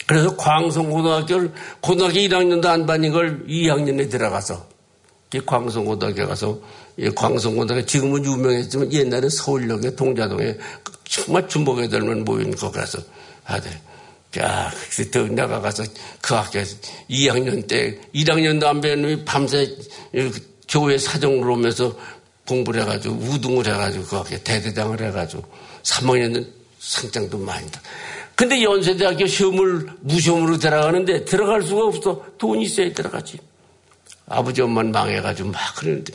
그래서 0.07 0.35
광성고등학교를 0.35 1.51
고등학교 1.79 2.15
1학년도 2.15 2.65
안 2.65 2.87
다닌 2.87 3.13
걸 3.13 3.45
2학년에 3.45 4.09
들어가서 4.09 4.67
광성고등학교 5.45 6.27
가서 6.27 6.59
광성고등학교 7.15 7.85
지금은 7.85 8.25
유명했지만 8.25 8.91
옛날에 8.91 9.29
서울역에 9.29 9.95
동자동에 9.95 10.57
정말 11.05 11.47
주목애들만 11.47 12.23
모이는 12.23 12.55
거 12.55 12.71
가서 12.71 12.97
아들 13.45 13.71
야, 14.39 14.71
그때 14.95 15.21
내가 15.29 15.61
가서 15.61 15.83
그 16.21 16.33
학교에서 16.33 16.75
2학년 17.09 17.67
때 17.67 17.99
1학년도 18.15 18.63
안 18.65 18.81
배우는 18.81 19.01
놈이 19.03 19.25
밤새 19.25 19.75
교회 20.67 20.97
사정으로 20.97 21.53
오면서 21.53 21.95
공부를 22.47 22.81
해가지고 22.81 23.15
우등을 23.15 23.65
해가지고 23.67 24.05
그 24.05 24.15
학교에 24.15 24.43
대대장을 24.43 24.99
해가지고 24.99 25.43
3학년은 25.83 26.47
상장도 26.79 27.37
많이 27.37 27.69
다. 27.71 27.79
근데 28.35 28.63
연세대학교 28.63 29.27
시험을 29.27 29.87
무시험으로 30.01 30.57
들어가는데 30.57 31.25
들어갈 31.25 31.61
수가 31.61 31.85
없어. 31.85 32.25
돈이 32.39 32.63
있어야 32.63 32.91
들어가지. 32.91 33.37
아버지 34.27 34.61
엄마는 34.61 34.91
망해가지고 34.91 35.49
막 35.49 35.75
그러는데. 35.75 36.13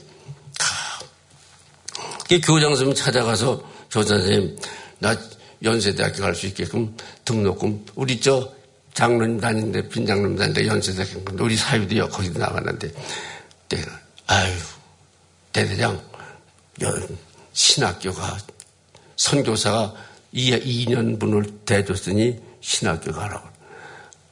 그 2.28 2.40
교장 2.40 2.70
선생님 2.70 2.94
찾아가서 2.94 3.62
교장 3.90 4.18
선생님 4.18 4.58
나 4.98 5.16
연세대학교 5.62 6.22
갈 6.22 6.34
수 6.34 6.46
있게끔 6.46 6.96
등록금. 7.24 7.86
우리 7.96 8.20
저 8.20 8.52
장로님 8.94 9.40
다니는데 9.40 9.88
빈 9.88 10.06
장로님 10.06 10.36
다니는데 10.36 10.66
연세대학교 10.66 11.44
우리 11.44 11.56
사유도 11.56 12.08
거기도 12.08 12.38
나갔는데. 12.38 12.92
내가 13.68 13.90
아유 14.26 14.52
대대장 15.52 16.00
신학교가 17.52 18.38
선교사가 19.16 19.94
2년분을 20.34 21.64
대줬으니 21.66 22.38
신학교 22.60 23.12
가라고. 23.12 23.48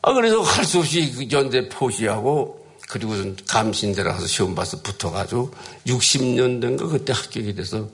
아, 0.02 0.12
그래서 0.12 0.40
할 0.42 0.64
수 0.64 0.78
없이 0.78 1.12
그 1.12 1.26
연대 1.32 1.68
포시하고 1.68 2.64
그리고 2.88 3.14
감신 3.48 3.92
들어가서 3.92 4.26
시험 4.26 4.54
봐서 4.54 4.80
붙어가지고 4.82 5.52
60년 5.86 6.60
된 6.60 6.76
거 6.76 6.86
그때 6.86 7.12
합격이 7.12 7.54
돼서 7.56 7.88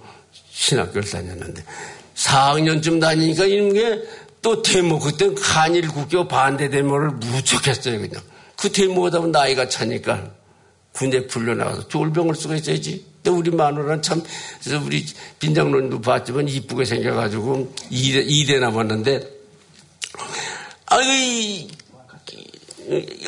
신학교를 0.51 1.09
다녔는데 1.09 1.65
4학년쯤 2.25 3.01
다니니까 3.01 3.45
이런 3.45 3.73
게 3.73 4.23
또 4.43 4.61
대모 4.61 4.99
그때 4.99 5.31
한일 5.41 5.89
국교 5.89 6.27
반대 6.27 6.69
대모를 6.69 7.11
무척 7.13 7.69
했어요 7.69 8.01
그냥 8.01 8.21
그 8.57 8.71
대모가 8.71 9.21
면 9.21 9.31
나이가 9.31 9.69
차니까 9.69 10.31
군대 10.93 11.27
풀려나가서 11.29 11.87
졸병을 11.89 12.35
쓰고 12.35 12.55
있어야지 12.55 13.07
근데 13.23 13.39
우리 13.39 13.51
마누라는 13.53 14.03
참, 14.03 14.21
그래서 14.61 14.85
우리 14.85 15.07
빈장론도 15.39 16.01
봤지만 16.01 16.49
이쁘게 16.49 16.85
생겨가지고 16.85 17.73
2대, 17.93 18.29
2대 18.29 18.59
남았는데, 18.59 19.31
아이, 20.87 21.69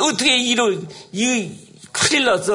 어떻게 0.00 0.36
이런, 0.36 0.88
이, 1.12 1.48
큰일 1.92 2.24
났어. 2.24 2.54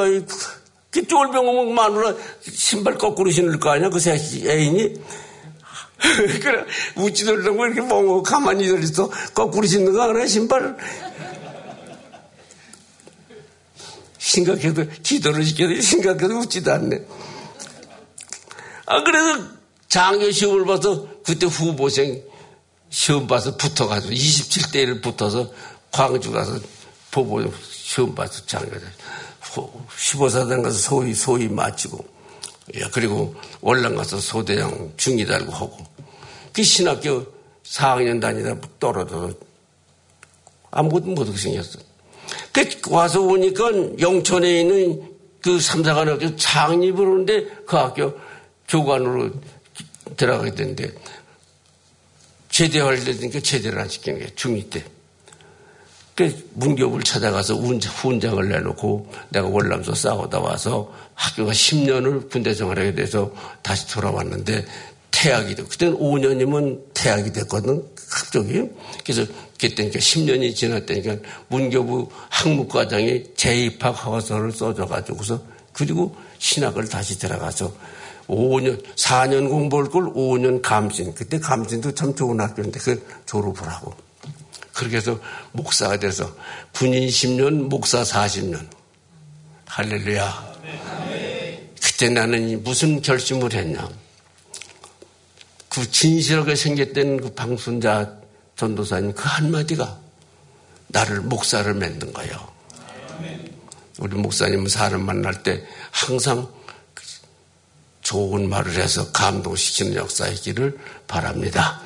그 0.90 1.08
쫄병 1.08 1.48
오면 1.48 1.74
마누라 1.74 2.14
신발 2.42 2.98
거꾸로 2.98 3.32
신을 3.32 3.58
거 3.58 3.70
아니야? 3.70 3.90
그 3.90 4.00
애인이? 4.06 4.96
그래, 6.42 6.66
웃지도 6.96 7.34
않고 7.34 7.66
이렇게 7.66 7.82
멍하고 7.82 8.24
가만히 8.24 8.66
있어. 8.66 9.10
거꾸로 9.34 9.68
신는 9.68 9.94
거 9.94 10.04
알아? 10.04 10.26
신발? 10.28 10.78
심각해도 14.18 14.86
기도를 15.04 15.44
시켜도 15.44 15.82
심각해도 15.82 16.40
웃지도 16.40 16.72
않네. 16.72 17.06
아, 18.86 19.04
그래서 19.04 19.44
장교 19.88 20.32
시험을 20.32 20.66
봐서 20.66 21.08
그때 21.24 21.46
후보생 21.46 22.24
시험 22.90 23.28
봐서 23.28 23.56
붙어가지고 23.56 24.14
27대를 24.14 25.02
붙어서 25.02 25.52
광주 25.92 26.32
가서 26.32 26.60
보보 27.12 27.52
시험 27.62 28.16
봐서 28.16 28.46
장교 28.46 28.72
15사단 29.42 30.64
가서 30.64 30.78
소위 30.78 31.14
소위 31.14 31.48
마치고 31.48 32.19
그리고 32.92 33.36
월남 33.62 33.96
가서 33.96 34.20
소대장 34.20 34.94
중위 34.98 35.26
달고 35.26 35.52
하고 35.52 35.78
그 36.54 36.64
신학교 36.64 37.26
4학년 37.64 38.22
다니다 38.22 38.56
떨어져서 38.80 39.34
아무것도 40.72 41.06
못하게 41.08 41.38
생겼어. 41.38 41.80
그 42.52 42.92
와서 42.92 43.22
보니까 43.22 44.00
영천에 44.00 44.62
있는 44.62 45.16
그 45.42 45.60
삼사관 45.60 46.10
학교 46.10 46.36
장립을 46.36 47.00
오는데 47.00 47.46
그 47.66 47.76
학교 47.76 48.20
교관으로 48.68 49.32
들어가게 50.16 50.54
되는데 50.54 50.92
제대하려니까 52.50 53.40
제대를 53.40 53.80
안 53.80 53.88
시키는 53.88 54.20
게 54.20 54.28
중2 54.28 54.70
때. 54.70 54.84
그 56.20 56.50
문교부를 56.56 57.02
찾아가서 57.06 57.56
훈장을 57.56 58.50
내놓고 58.50 59.10
내가 59.30 59.48
월남서 59.48 59.96
싸우다 59.96 60.40
와서 60.42 60.92
학교가 61.14 61.54
10년을 61.54 62.30
군대 62.30 62.54
생활하게 62.54 62.94
돼서 62.94 63.32
다시 63.62 63.88
돌아왔는데 63.88 64.66
태학이 65.12 65.56
돼. 65.56 65.64
그때는 65.64 65.98
5년이면 65.98 66.94
태학이 66.94 67.32
됐거든. 67.32 67.82
학적이. 68.10 68.70
그래서 69.06 69.32
그때 69.58 69.90
10년이 69.90 70.54
지났다니까 70.54 71.16
문교부 71.48 72.10
학무과장이 72.28 73.36
재입학 73.38 73.92
허가서를 73.92 74.52
써줘가지고서 74.52 75.42
그리고 75.72 76.14
신학을 76.38 76.90
다시 76.90 77.18
들어가서 77.18 77.74
5년, 78.28 78.84
4년 78.98 79.48
공부할 79.48 79.86
걸 79.90 80.12
5년 80.14 80.62
감신. 80.62 81.14
그때 81.14 81.40
감신도 81.40 81.94
참 81.94 82.14
좋은 82.14 82.42
학교인데 82.42 82.78
그 82.78 83.08
졸업을 83.26 83.70
하고. 83.70 84.09
그렇게 84.80 84.96
해서 84.96 85.20
목사가 85.52 86.00
돼서 86.00 86.34
군인 86.72 87.10
10년, 87.10 87.68
목사 87.68 88.02
40년. 88.02 88.66
할렐루야. 89.66 90.54
그때 91.84 92.08
나는 92.08 92.64
무슨 92.64 93.02
결심을 93.02 93.54
했냐. 93.54 93.90
그 95.68 95.92
진실하게 95.92 96.56
생겼던 96.56 97.20
그 97.20 97.34
방순자 97.34 98.20
전도사님 98.56 99.14
그 99.16 99.24
한마디가 99.26 100.00
나를 100.88 101.22
목사를 101.22 101.74
만든 101.74 102.14
거예요. 102.14 102.48
우리 104.00 104.16
목사님은 104.16 104.70
사람 104.70 105.02
만날 105.02 105.44
때 105.44 105.62
항상 105.92 106.48
좋은 108.10 108.50
말을 108.50 108.74
해서 108.74 109.12
감동시키는 109.12 109.94
역사이기를 109.94 110.76
바랍니다. 111.08 111.80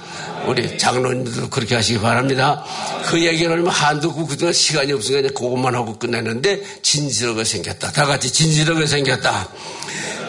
우리 0.48 0.78
장로님들도 0.78 1.50
그렇게 1.50 1.76
하시기 1.76 2.00
바랍니다. 2.00 2.64
그 3.04 3.26
얘기를 3.26 3.52
하면 3.52 3.68
한두 3.68 4.14
그동안 4.14 4.54
시간이 4.54 4.94
없으니까 4.94 5.28
그것만 5.34 5.76
하고 5.76 6.00
끝냈는데 6.00 6.62
진실하게 6.82 7.44
생겼다. 7.44 7.92
다 7.92 8.06
같이 8.06 8.32
진실하게 8.32 8.88
생겼다. 8.88 9.50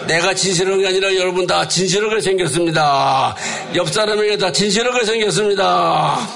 내가 0.09 0.35
진실한 0.35 0.81
게 0.81 0.89
아니라 0.89 1.15
여러분 1.15 1.47
다 1.47 1.69
진실하게 1.69 2.21
생겼습니다. 2.21 3.37
옆 3.77 3.89
사람에게 3.89 4.37
다 4.37 4.51
진실하게 4.51 5.05
생겼습니다. 5.05 6.29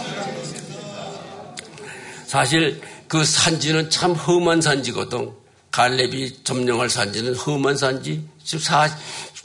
사실 2.28 2.80
그 3.09 3.24
산지는 3.24 3.90
참 3.90 4.12
험한 4.12 4.61
산지거든. 4.61 5.32
갈렙이 5.72 6.44
점령할 6.44 6.88
산지는 6.88 7.34
험한 7.34 7.76
산지. 7.76 8.24
지금 8.42 8.64
사, 8.64 8.88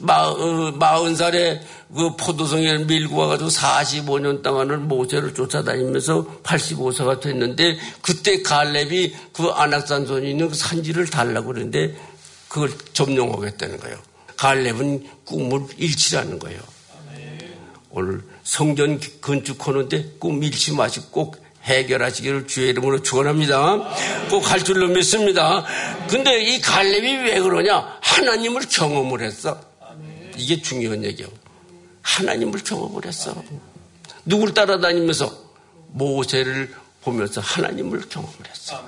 마, 0.00 0.26
어, 0.26 0.72
마흔 0.72 1.14
살에 1.14 1.60
그 1.94 2.16
포도성에 2.16 2.78
밀고 2.78 3.16
와가지고 3.16 3.48
45년 3.50 4.42
동안을 4.42 4.78
모세를 4.78 5.34
쫓아다니면서 5.34 6.40
85세가 6.42 7.20
됐는데 7.20 7.78
그때 8.02 8.42
갈렙이 8.42 9.14
그 9.32 9.48
안악산손이 9.48 10.30
있는 10.30 10.48
그 10.48 10.54
산지를 10.54 11.06
달라고 11.06 11.48
그러는데 11.48 11.94
그걸 12.48 12.70
점령하겠다는 12.92 13.78
거예요. 13.78 13.96
갈렙은 14.36 15.06
꿈을 15.24 15.66
잃지라는 15.76 16.38
거예요. 16.40 16.60
오늘 17.90 18.22
성전 18.42 19.00
건축하는데 19.20 20.16
꿈 20.18 20.42
잃지 20.42 20.72
마시고 20.72 21.06
꼭 21.10 21.44
해결하시기를 21.62 22.46
주의 22.48 22.70
이름으로 22.70 23.00
축원합니다. 23.02 23.78
꼭 24.28 24.50
할 24.50 24.62
줄로 24.64 24.88
믿습니다. 24.88 25.64
근데 26.08 26.42
이 26.42 26.60
갈렙이 26.60 27.16
왜 27.28 27.40
그러냐? 27.40 27.98
하나님을 28.02 28.62
경험을 28.68 29.22
했어. 29.22 29.58
이게 30.36 30.60
중요한 30.60 31.04
얘기예요. 31.04 31.30
하나님을 32.02 32.62
경험을 32.62 33.06
했어. 33.06 33.34
누굴 34.24 34.54
따라다니면서 34.54 35.32
모세를 35.88 36.74
보면서 37.02 37.40
하나님을 37.40 38.08
경험을 38.08 38.34
했어. 38.48 38.84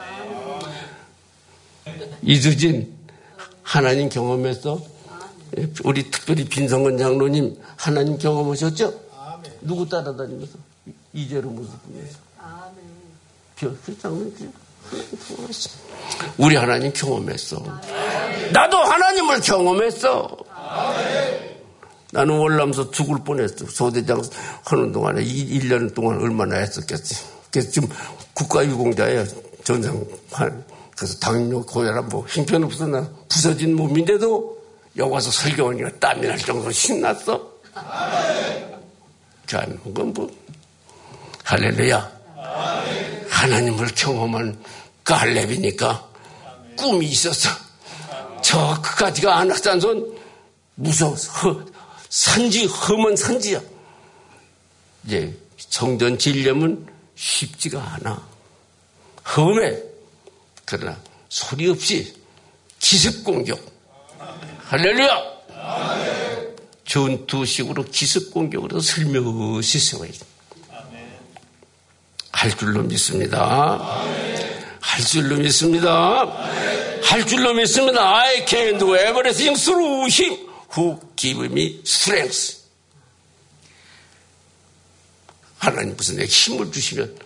이수진 2.23 2.95
하나님 3.63 4.09
경험했어? 4.09 4.81
우리 5.85 6.11
특별히 6.11 6.45
빈성근 6.45 6.99
장로님 6.99 7.61
하나님 7.77 8.19
경험하셨죠? 8.19 9.07
누구 9.61 9.89
따라다니면서? 9.89 10.59
이재로 11.13 11.49
모습 11.51 11.73
보면서. 11.83 12.19
우리 16.39 16.57
하나님 16.57 16.93
경험했어. 16.93 17.81
나도 18.53 18.77
하나님을 18.79 19.41
경험했어. 19.41 20.37
나는 22.17 22.39
월남서 22.39 22.93
죽을 22.93 23.19
뻔했어. 23.23 23.67
소대장 23.67 24.23
하는 24.65 24.91
동안에 24.91 25.23
1년 25.23 25.95
동안 25.95 26.19
얼마나 26.19 26.57
했었겠지. 26.57 27.15
그래서 27.51 27.71
지금 27.71 27.91
국가유공자예요. 28.33 29.27
전상판. 29.63 30.65
그래서 30.97 31.19
당뇨, 31.19 31.61
고혈압, 31.61 32.07
뭐 32.07 32.25
형편없어. 32.27 32.87
나 32.87 33.07
부서진 33.29 33.77
몸인데도 33.77 34.57
여기 34.97 35.13
와서 35.13 35.31
설교하니까 35.31 35.91
땀이 36.01 36.27
날 36.27 36.39
정도로 36.39 36.73
신났어. 36.73 37.53
자, 39.47 39.67
그건 39.85 40.15
뭐, 40.15 40.31
할렐루야. 41.45 42.13
하나님을 43.29 43.89
경험한 43.95 44.59
갈렙이니까 45.05 46.09
꿈이 46.79 47.09
있었어. 47.09 47.51
저 48.41 48.81
그까지가 48.81 49.37
안악산손 49.37 50.17
무서워서 50.77 51.76
산지 52.17 52.65
험한 52.65 53.15
산지야. 53.15 53.61
이제 55.05 55.39
성전 55.59 56.17
질려면 56.17 56.89
쉽지가 57.15 57.79
않아. 57.95 58.27
험해. 59.37 59.77
그러나 60.65 60.99
소리 61.29 61.69
없이 61.69 62.17
기습 62.81 63.23
공격. 63.23 63.61
할렐루야. 64.65 65.25
전투식으로 66.87 67.85
기습 67.85 68.33
공격으로 68.33 68.81
슬며시 68.81 69.79
세워야 69.79 70.11
돼. 70.11 70.19
할 72.33 72.57
줄로 72.57 72.83
믿습니다. 72.83 74.05
할 74.81 75.05
줄로 75.05 75.37
믿습니다. 75.37 76.25
할 77.03 77.27
줄로 77.27 77.53
믿습니다. 77.53 78.17
I 78.21 78.47
can 78.47 78.79
do 78.79 78.97
everything 78.97 79.55
through 79.61 80.09
him 80.11 80.49
who 80.75 81.06
give 81.17 81.45
me 81.47 81.81
strength. 81.85 82.57
하나님 85.59 85.97
무슨 85.97 86.17
내게 86.17 86.29
힘을 86.29 86.71
주시면 86.71 87.17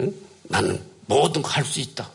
응? 0.00 0.14
나는 0.44 0.82
모든 1.06 1.42
거 1.42 1.48
할 1.50 1.64
수 1.64 1.80
있다. 1.80 2.08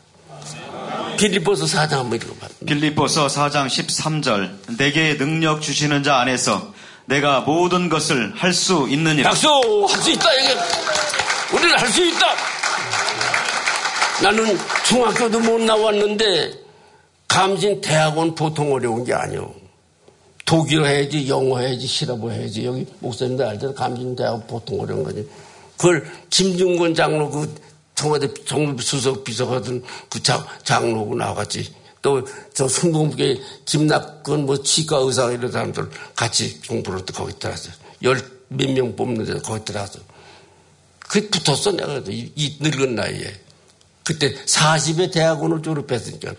빌리보서 1.18 1.66
4장 1.66 1.90
한번 1.98 2.14
읽어봐. 2.14 2.48
빌리보서 2.66 3.26
4장 3.26 3.66
13절 3.66 4.76
내게 4.78 5.16
능력 5.18 5.60
주시는 5.60 6.02
자 6.02 6.16
안에서 6.18 6.72
내가 7.06 7.40
모든 7.40 7.88
것을 7.88 8.32
할 8.36 8.52
수 8.52 8.86
있느니라. 8.88 9.30
박수! 9.30 9.48
할 9.88 10.00
수 10.02 10.10
있다. 10.10 10.32
이게 10.34 10.56
우리는 11.52 11.78
할 11.78 11.88
수 11.90 12.04
있다. 12.04 12.26
나는 14.22 14.58
중학교도 14.84 15.40
못 15.40 15.60
나왔는데 15.60 16.52
감진 17.28 17.80
대학원 17.80 18.34
보통 18.34 18.72
어려운 18.72 19.04
게 19.04 19.12
아니오. 19.14 19.54
독일어 20.48 20.86
해야지, 20.86 21.28
영어 21.28 21.58
해야지, 21.58 21.86
실업어 21.86 22.30
해야지. 22.30 22.64
여기 22.64 22.86
목사님들 23.00 23.44
알잖아. 23.44 23.74
감진 23.74 24.16
대학원 24.16 24.46
보통 24.46 24.80
어려운 24.80 25.04
거지. 25.04 25.28
그걸 25.76 26.10
김중건 26.30 26.94
장로 26.94 27.30
그 27.30 27.54
청와대 27.94 28.32
정부수석 28.46 29.24
비서하던 29.24 29.82
그 30.08 30.22
장, 30.22 30.42
장로고 30.64 31.14
나왔지. 31.16 31.70
또 32.00 32.24
저 32.54 32.66
순동북에 32.66 33.38
김낙건 33.66 34.46
뭐 34.46 34.62
치과 34.62 34.96
의사 34.98 35.30
이런 35.30 35.52
사람들 35.52 35.90
같이 36.16 36.58
공부를 36.62 37.04
또 37.04 37.12
거기 37.12 37.38
들어갔어. 37.38 37.70
열 38.02 38.16
몇 38.48 38.70
명 38.70 38.96
뽑는데 38.96 39.40
거기 39.40 39.62
들어갔어. 39.66 39.98
그 41.00 41.28
붙었어 41.28 41.72
내가 41.72 41.98
이, 42.08 42.32
이 42.34 42.56
늙은 42.58 42.94
나이에. 42.94 43.34
그때 44.02 44.34
40에 44.46 45.12
대학원을 45.12 45.60
졸업했으니까 45.60 46.32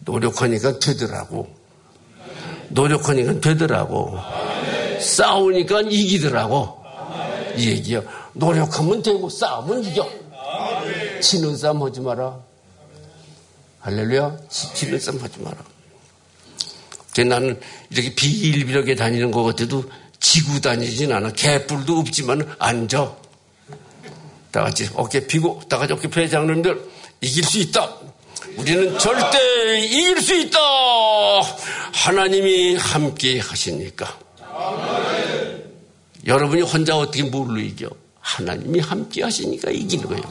노력하니까 0.00 0.80
되더라고. 0.80 1.57
노력하니까 2.68 3.40
되더라고. 3.40 4.18
싸우니까 5.00 5.82
이기더라고. 5.82 6.78
이 7.56 7.68
얘기야. 7.70 8.02
노력하면 8.32 9.02
되고 9.02 9.28
싸우면 9.28 9.84
이겨. 9.84 10.08
치는 11.20 11.56
싸움 11.56 11.82
하지 11.82 12.00
마라. 12.00 12.38
할렐루야. 13.80 14.36
치는 14.48 14.98
싸움 14.98 15.18
하지 15.20 15.40
마라. 15.40 15.56
나는 17.26 17.58
이렇게 17.90 18.14
비일비하게 18.14 18.94
다니는 18.94 19.32
것 19.32 19.42
같아도 19.42 19.84
지고 20.20 20.60
다니진 20.60 21.12
않아. 21.12 21.32
개뿔도 21.32 21.98
없지만 21.98 22.54
앉아. 22.58 23.16
다 24.52 24.62
같이 24.62 24.88
어깨 24.94 25.26
피고, 25.26 25.60
다 25.68 25.78
같이 25.78 25.92
어깨 25.92 26.08
펴 26.08 26.26
장로님들 26.28 26.80
이길 27.20 27.44
수 27.44 27.58
있다. 27.58 27.92
우리는 28.56 28.98
절대 28.98 29.78
이길 29.80 30.20
수 30.20 30.34
있다. 30.34 30.58
하나님이 32.04 32.76
함께 32.76 33.40
하시니까. 33.40 34.18
여러분이 36.26 36.62
혼자 36.62 36.96
어떻게 36.96 37.24
뭘로 37.24 37.58
이겨? 37.58 37.90
하나님이 38.20 38.78
함께 38.78 39.24
하시니까 39.24 39.70
이기는 39.70 40.06
거예요. 40.06 40.22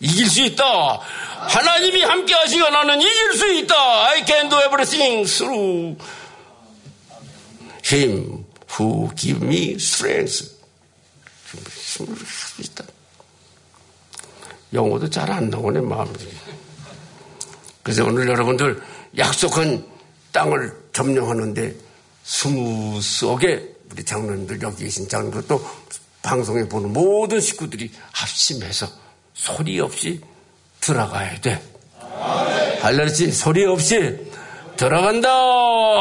이길 0.00 0.30
수 0.30 0.40
있다. 0.42 0.64
하나님이 1.48 2.02
함께 2.02 2.32
하시고 2.34 2.68
나는 2.70 3.00
이길 3.02 3.32
수 3.34 3.52
있다. 3.52 3.74
I 4.06 4.24
can 4.24 4.48
do 4.48 4.58
everything 4.60 5.28
through 5.28 5.98
him 7.84 8.44
who 8.78 9.10
give 9.14 9.46
me 9.46 9.72
strength. 9.74 10.56
힘을 11.52 12.16
할수 12.16 12.62
있다. 12.62 12.84
영어도 14.72 15.08
잘 15.10 15.30
안 15.30 15.50
나오네, 15.50 15.80
마음이. 15.80 16.12
그래서 17.82 18.04
오늘 18.04 18.28
여러분들 18.28 18.82
약속한 19.16 19.97
땅을 20.38 20.72
점령하는데 20.92 21.74
스무스하게 22.22 23.74
우리 23.90 24.04
장로님들 24.04 24.62
여기 24.62 24.84
계신 24.84 25.08
장로들 25.08 25.48
또 25.48 25.60
방송에 26.22 26.68
보는 26.68 26.92
모든 26.92 27.40
식구들이 27.40 27.90
합심해서 28.12 28.86
소리 29.34 29.80
없이 29.80 30.20
들어가야 30.80 31.40
돼. 31.40 31.60
할렐루야 32.80 33.32
소리 33.32 33.64
없이 33.64 34.30
들어간다. 34.76 35.28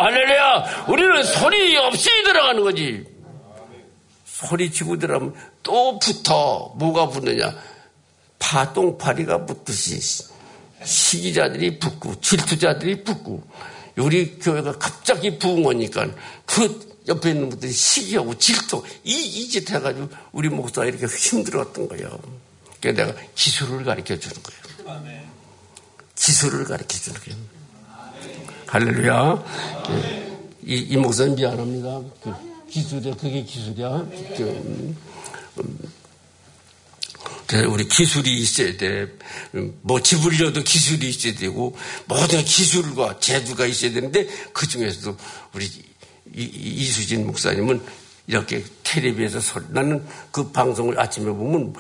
할렐루야. 0.04 0.86
우리는 0.88 1.24
소리 1.24 1.76
없이 1.76 2.08
들어가는 2.24 2.62
거지. 2.62 3.06
소리 4.26 4.72
치고 4.72 5.00
들어가면 5.00 5.34
또 5.64 5.98
붙어. 5.98 6.76
뭐가 6.78 7.08
붙느냐. 7.08 7.56
파똥파리가 8.38 9.48
붙듯이 9.48 10.00
시기자들이 10.84 11.80
붙고 11.80 12.22
질투자들이 12.22 13.04
붙고 13.04 13.42
우리 13.98 14.38
교회가 14.40 14.78
갑자기 14.78 15.38
부흥하니까 15.40 16.08
그 16.46 16.88
옆에 17.08 17.32
있는 17.32 17.50
분들이 17.50 17.72
시기하고 17.72 18.38
질투 18.38 18.84
이, 19.04 19.14
이 19.14 19.50
짓 19.50 19.70
해가지고 19.72 20.10
우리 20.34 20.50
목사가 20.50 20.86
이렇게 20.86 21.06
힘들었던 21.08 21.88
거예요. 21.88 22.20
그래서 22.82 23.04
내가 23.06 23.20
기술을 23.36 23.84
가르쳐 23.86 24.18
주는 24.20 24.36
거예요. 24.44 24.62
기술을 26.16 26.66
가르쳐 26.66 26.98
주는 27.00 27.20
거예요. 27.22 27.40
할렐루야. 28.68 29.44
이, 30.66 30.76
이 30.76 30.98
목사님 30.98 31.36
미안합니다. 31.36 32.02
그 32.22 32.34
기술이야, 32.70 33.16
그게 33.16 33.42
기술이야. 33.44 33.90
그, 34.36 34.96
음, 35.60 35.80
우리 37.68 37.88
기술이 37.88 38.38
있어야 38.40 38.76
돼. 38.76 39.08
뭐 39.82 40.02
집을려도 40.02 40.64
기술이 40.64 41.10
있어야 41.10 41.34
되고 41.36 41.78
모든 42.06 42.44
기술과 42.44 43.20
재주가 43.20 43.66
있어야 43.66 43.94
되는데 43.94 44.28
그 44.52 44.68
중에서도 44.68 45.16
우리 45.54 45.70
이수진 46.34 47.26
목사님은 47.26 47.82
이렇게 48.28 48.64
텔레비에서 48.84 49.40
소리 49.40 49.66
나는 49.70 50.06
그 50.32 50.52
방송을 50.52 51.00
아침에 51.00 51.26
보면 51.26 51.74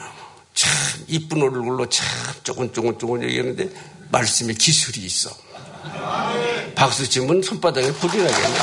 참 0.53 0.71
이쁜 1.07 1.41
얼굴로 1.41 1.89
참 1.89 2.07
쪼근쪼근쪼근 2.43 3.23
얘기하는데 3.23 3.69
말씀에 4.09 4.53
기술이 4.53 5.01
있어. 5.01 5.29
박수 6.75 7.07
치면 7.09 7.41
손바닥에 7.41 7.91
불이 7.91 8.23
나겠네. 8.23 8.57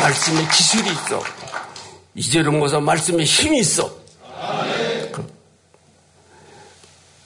말씀에 0.00 0.48
기술이 0.48 0.90
있어. 0.90 1.49
이재룡 2.20 2.58
모사 2.58 2.78
말씀에 2.78 3.24
힘이 3.24 3.60
있어. 3.60 3.90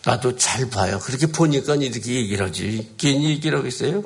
나도 0.04 0.36
잘 0.36 0.68
봐요. 0.70 1.00
그렇게 1.02 1.26
보니까 1.26 1.74
이렇게 1.74 2.14
얘기를 2.14 2.46
하지. 2.46 2.92
괜히 2.96 3.30
얘기를 3.30 3.58
하겠어요? 3.58 4.04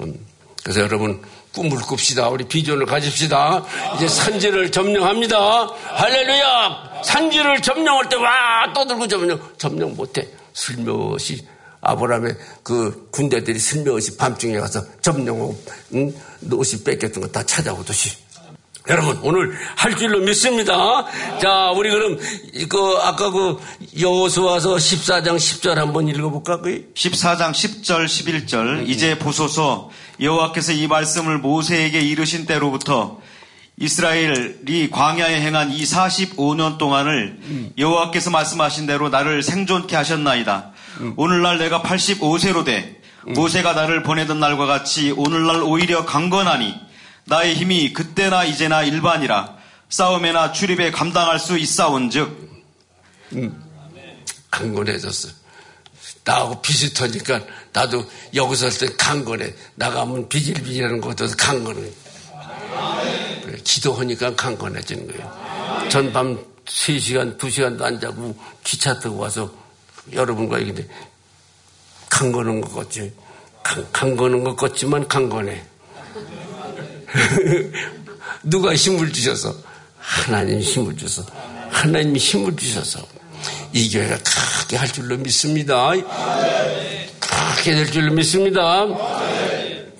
음. 0.00 0.26
그래서 0.62 0.80
여러분, 0.80 1.22
꿈을 1.54 1.78
꿉시다. 1.82 2.30
우리 2.30 2.48
비전을 2.48 2.86
가집시다. 2.86 3.64
이제 3.94 4.08
산지를 4.08 4.72
점령합니다. 4.72 5.66
할렐루야! 5.66 7.02
산지를 7.04 7.62
점령할 7.62 8.08
때 8.08 8.16
와! 8.16 8.72
떠들고 8.74 9.06
점령. 9.06 9.40
점령 9.58 9.94
못해. 9.94 10.26
슬며시 10.54 11.46
아브라함의 11.80 12.36
그 12.64 13.08
군대들이 13.12 13.58
슬며시 13.58 14.16
밤중에 14.16 14.58
가서 14.58 14.82
점령하고 15.02 15.62
응? 15.94 16.12
옷이 16.50 16.82
뺏겼던 16.82 17.22
거 17.22 17.28
다 17.30 17.44
찾아오듯이 17.44 18.23
여러분 18.86 19.18
오늘 19.22 19.56
할 19.76 19.96
줄로 19.96 20.20
믿습니다. 20.20 21.06
자 21.40 21.70
우리 21.70 21.90
그럼 21.90 22.18
그 22.68 22.98
아까 23.02 23.30
그 23.30 23.58
여호수아서 23.98 24.74
14장 24.74 25.36
10절 25.36 25.76
한번 25.76 26.06
읽어 26.06 26.28
볼까? 26.28 26.60
그 26.60 26.92
14장 26.94 27.52
10절 27.52 28.04
11절. 28.04 28.86
이제 28.86 29.18
보소서. 29.18 29.90
여호와께서 30.20 30.72
이 30.72 30.86
말씀을 30.86 31.38
모세에게 31.38 32.00
이르신 32.00 32.44
때로부터 32.44 33.20
이스라엘이 33.78 34.90
광야에 34.90 35.40
행한 35.40 35.72
이 35.72 35.82
45년 35.82 36.76
동안을 36.76 37.38
여호와께서 37.78 38.30
말씀하신 38.30 38.86
대로 38.86 39.08
나를 39.08 39.42
생존케 39.42 39.96
하셨나이다. 39.96 40.72
오늘날 41.16 41.56
내가 41.56 41.80
85세로 41.80 42.64
돼. 42.66 43.00
모세가 43.26 43.72
나를 43.72 44.02
보내던 44.02 44.38
날과 44.38 44.66
같이 44.66 45.10
오늘날 45.10 45.62
오히려 45.62 46.04
강건하니 46.04 46.74
나의 47.26 47.54
힘이 47.54 47.92
그때나 47.92 48.44
이제나 48.44 48.82
일반이라 48.82 49.56
싸움에나 49.88 50.52
출입에 50.52 50.90
감당할 50.90 51.38
수 51.38 51.56
있사온즉 51.58 52.52
음, 53.32 53.64
강건해졌어. 54.50 55.28
나하고 56.24 56.62
비슷하니까 56.62 57.40
나도 57.72 58.04
여기서 58.34 58.66
할 58.66 58.72
때 58.78 58.86
강건해. 58.96 59.54
나가면 59.74 60.28
비질비질하는 60.28 61.00
것도 61.00 61.26
강건해. 61.36 61.90
그래, 63.42 63.58
기도하니까 63.62 64.34
강건해지는 64.34 65.06
거예요. 65.08 65.88
전밤 65.90 66.38
3시간, 66.64 67.36
2시간도 67.38 67.82
안 67.82 68.00
자고 68.00 68.34
기차 68.62 68.98
타고 68.98 69.18
와서 69.18 69.52
여러분과 70.12 70.60
얘기인데 70.60 70.88
강건한 72.08 72.60
것 72.60 72.74
같지. 72.74 73.12
강, 73.62 73.86
강건한 73.92 74.44
것 74.44 74.56
같지만 74.56 75.06
강건해. 75.08 75.62
누가 78.42 78.74
힘을 78.74 79.12
주셔서 79.12 79.54
하나님 79.98 80.60
힘을 80.60 80.96
주셔서 80.96 81.26
하나님이 81.70 82.18
힘을 82.18 82.56
주셔서 82.56 83.00
이 83.72 83.90
교회가 83.90 84.18
크게 84.18 84.76
할 84.76 84.88
줄로 84.88 85.16
믿습니다. 85.18 85.90
크게 87.56 87.74
될 87.74 87.90
줄로 87.90 88.12
믿습니다. 88.12 88.86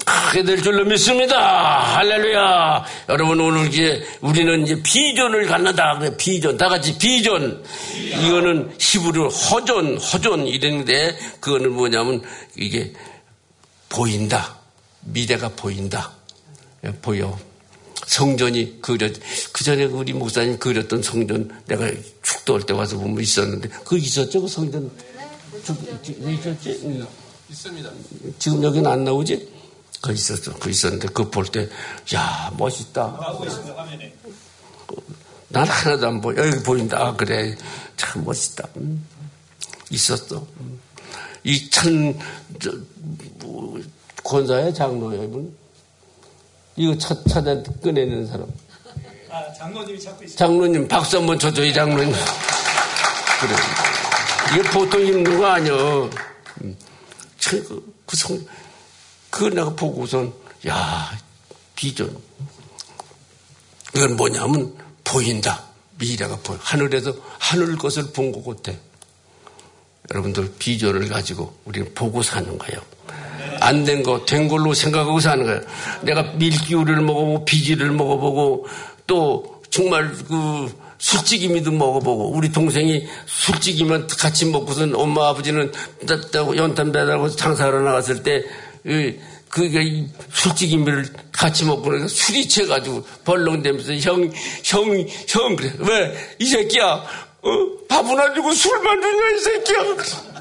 크게 0.05 0.45
될 0.45 0.63
줄로 0.63 0.85
믿습니다. 0.85 1.97
할렐루야. 1.97 2.85
여러분 3.09 3.41
오늘 3.41 3.69
이제 3.69 4.05
우리는 4.21 4.63
이제 4.63 4.81
비전을 4.83 5.47
갖는다. 5.47 5.99
비전. 6.17 6.57
다 6.57 6.69
같이 6.69 6.97
비전. 6.99 7.65
이거는 7.95 8.75
히브리어 8.79 9.29
허전, 9.29 9.99
허전 9.99 10.47
이랬는데 10.47 11.17
그거는 11.41 11.73
뭐냐면 11.73 12.23
이게 12.57 12.93
보인다. 13.89 14.57
미래가 15.01 15.51
보인다. 15.51 16.13
보여. 16.93 17.39
성전이 18.07 18.81
그려, 18.83 19.09
그 19.53 19.65
전에 19.65 19.85
우리 19.85 20.13
목사님 20.13 20.59
그렸던 20.59 21.03
성전 21.03 21.51
내가 21.67 21.91
축도할 22.23 22.63
때 22.63 22.75
와서 22.75 22.99
보면 22.99 23.23
있었는데, 23.23 23.69
그 23.85 23.97
있었죠? 23.97 24.43
그 24.43 24.49
성전? 24.49 24.91
네, 26.19 26.35
있었지? 26.35 26.81
응. 26.85 27.07
있습니다. 27.49 27.91
지금 28.39 28.63
여기는 28.63 28.91
안 28.91 29.05
나오지? 29.05 29.49
그 30.03 30.13
있었어. 30.13 30.53
그 30.59 30.71
있었는데, 30.71 31.09
그거 31.09 31.31
볼 31.31 31.47
때, 31.47 31.69
야, 32.15 32.53
멋있다. 32.59 33.37
난 35.49 35.67
하나도 35.67 36.07
안 36.07 36.21
보여. 36.21 36.47
여기 36.47 36.63
보인다. 36.63 36.99
아, 37.01 37.17
그래. 37.17 37.57
참 37.97 38.25
멋있다. 38.25 38.69
음. 38.77 39.07
있었어. 39.91 40.47
음. 40.61 40.81
이 41.45 41.71
참, 41.71 42.19
저, 42.61 42.73
뭐, 43.39 43.81
권사의 44.23 44.75
장로예요, 44.75 45.25
이분. 45.25 45.64
이거 46.77 46.97
차, 46.99 47.15
찾아 47.29 47.55
꺼내는 47.83 48.27
사람. 48.27 48.47
아, 49.31 49.53
장로님이 49.55 50.01
찾고 50.01 50.25
있어요. 50.25 50.37
장로님, 50.37 50.89
박수 50.89 51.19
한번 51.19 51.39
쳐줘, 51.39 51.65
이 51.65 51.73
장로님. 51.73 52.13
그래. 53.41 53.55
이게 54.53 54.71
보통 54.71 55.01
힘든 55.05 55.39
거 55.39 55.47
아니야. 55.47 55.73
음. 56.63 56.77
그, 57.49 57.95
그 58.07 58.17
성, 58.17 58.39
그걸 59.31 59.55
내가 59.55 59.71
보고선, 59.75 60.33
야, 60.69 61.11
비전. 61.75 62.17
이건 63.95 64.17
뭐냐면, 64.17 64.75
보인다. 65.05 65.63
미래가 65.99 66.37
보여. 66.39 66.59
하늘에서 66.61 67.15
하늘 67.39 67.77
것을 67.77 68.13
본 68.13 68.33
것 68.33 68.63
같아. 68.63 68.77
여러분들 70.11 70.53
비전을 70.59 71.09
가지고 71.09 71.57
우리는 71.65 71.93
보고 71.95 72.23
사는 72.23 72.59
거예요. 72.59 72.81
안 73.65 73.85
된 73.85 74.03
거, 74.03 74.25
된 74.27 74.47
걸로 74.49 74.75
생각하고 74.75 75.21
사는 75.21 75.45
거예요. 75.45 75.61
내가 76.03 76.23
밀기울을 76.35 77.01
먹어보고 77.01 77.45
비지를 77.45 77.91
먹어보고 77.93 78.67
또 79.07 79.63
정말 79.71 80.13
그 80.29 80.73
술찌개미도 80.99 81.73
먹어보고 81.73 82.31
우리 82.33 82.53
동생이 82.53 83.07
술찌개면 83.27 84.07
같이 84.07 84.47
먹고선 84.47 84.95
엄마 84.95 85.29
아버지는 85.29 85.73
연탄 86.57 86.93
배달하고 86.93 87.29
장사하러 87.31 87.81
나갔을 87.81 88.23
때 88.23 88.43
그게 89.49 90.07
술찌개미를 90.33 91.07
같이 91.33 91.65
먹고 91.65 91.83
그러니까 91.83 92.09
술이 92.09 92.49
채가지고 92.49 93.05
벌렁대면서 93.25 93.95
형, 93.97 94.31
형, 94.65 95.07
형 95.29 95.57
그래. 95.57 95.73
왜? 95.79 96.15
이 96.39 96.47
새끼야. 96.47 96.85
어? 97.43 97.51
밥은 97.89 98.19
안 98.19 98.35
주고 98.35 98.53
술만 98.53 99.01
주냐 99.01 99.31
이 99.31 99.39
새끼야. 99.41 100.34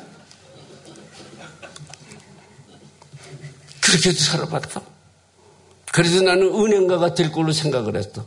그렇게도 3.94 4.18
살아봤다. 4.18 4.82
그래서 5.92 6.22
나는 6.22 6.48
은행가가 6.48 7.14
될 7.14 7.32
걸로 7.32 7.52
생각을 7.52 7.96
했어. 7.96 8.26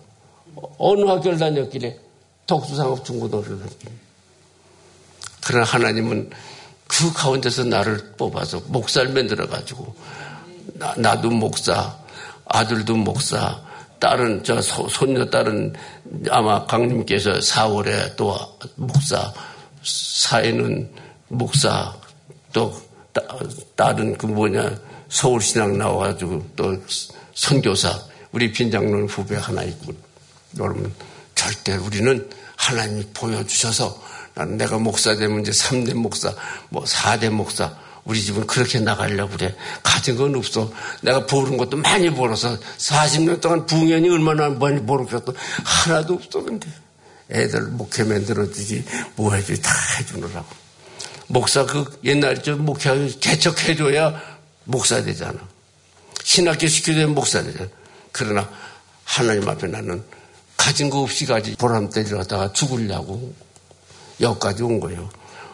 어느 0.78 1.04
학교를 1.04 1.38
다녔길래 1.38 1.96
독수상업 2.46 3.04
중고등학교를 3.04 3.58
다녔길래. 3.58 3.92
그러나 5.44 5.64
하나님은 5.64 6.30
그 6.86 7.12
가운데서 7.12 7.64
나를 7.64 8.12
뽑아서 8.16 8.62
목사를 8.66 9.12
만들어가지고 9.12 9.94
나, 10.96 11.20
도 11.20 11.30
목사, 11.30 11.96
아들도 12.46 12.94
목사, 12.94 13.60
딸은 13.98 14.44
저 14.44 14.60
소, 14.62 14.88
손녀 14.88 15.24
딸은 15.24 15.74
아마 16.30 16.64
강님께서 16.66 17.32
4월에 17.32 18.14
또 18.16 18.36
목사, 18.76 19.32
사회는 19.82 20.88
목사, 21.28 21.92
또 22.52 22.72
딸은 23.74 24.16
그 24.18 24.26
뭐냐 24.26 24.70
서울신앙 25.08 25.78
나와가지고 25.78 26.50
또 26.56 26.76
선교사, 27.34 28.00
우리 28.32 28.52
빈장로는 28.52 29.08
후배 29.08 29.36
하나 29.36 29.62
있고, 29.62 29.92
여러분, 30.58 30.92
절대 31.34 31.74
우리는 31.76 32.28
하나님이 32.56 33.06
보여주셔서 33.14 34.02
나는 34.34 34.56
내가 34.56 34.78
목사 34.78 35.14
되면 35.14 35.40
이제 35.40 35.50
3대 35.50 35.94
목사, 35.94 36.34
뭐 36.68 36.84
4대 36.84 37.30
목사, 37.30 37.74
우리 38.04 38.22
집은 38.22 38.46
그렇게 38.46 38.78
나가려고 38.78 39.36
그래. 39.36 39.54
가진 39.82 40.16
건 40.16 40.34
없어. 40.36 40.72
내가 41.02 41.26
버는 41.26 41.56
것도 41.56 41.76
많이 41.78 42.08
벌어서 42.08 42.56
40년 42.78 43.40
동안 43.40 43.66
부흥연이 43.66 44.08
얼마나 44.08 44.48
많이 44.48 44.84
벌었겠어. 44.84 45.34
하나도 45.64 46.14
없어, 46.14 46.42
근데. 46.42 46.68
애들 47.30 47.60
목회 47.62 48.04
만들어주지, 48.04 48.84
뭐 49.16 49.34
해주지, 49.34 49.60
다 49.60 49.72
해주느라고. 49.98 50.46
목사 51.28 51.66
그 51.66 51.84
옛날 52.04 52.40
저 52.40 52.54
목회 52.54 53.08
개척해줘야 53.20 54.35
목사 54.66 55.02
되잖아. 55.02 55.38
신학교 56.22 56.66
시켜야 56.66 57.06
목사 57.06 57.42
되잖아. 57.42 57.68
그러나 58.12 58.48
하나님 59.04 59.48
앞에 59.48 59.66
나는 59.68 60.04
가진 60.56 60.90
거 60.90 61.00
없이 61.00 61.24
가지 61.26 61.54
보람 61.56 61.88
때리려다가 61.90 62.52
죽으려고 62.52 63.34
여기까지 64.20 64.62
온 64.62 64.80
거예요. 64.80 65.08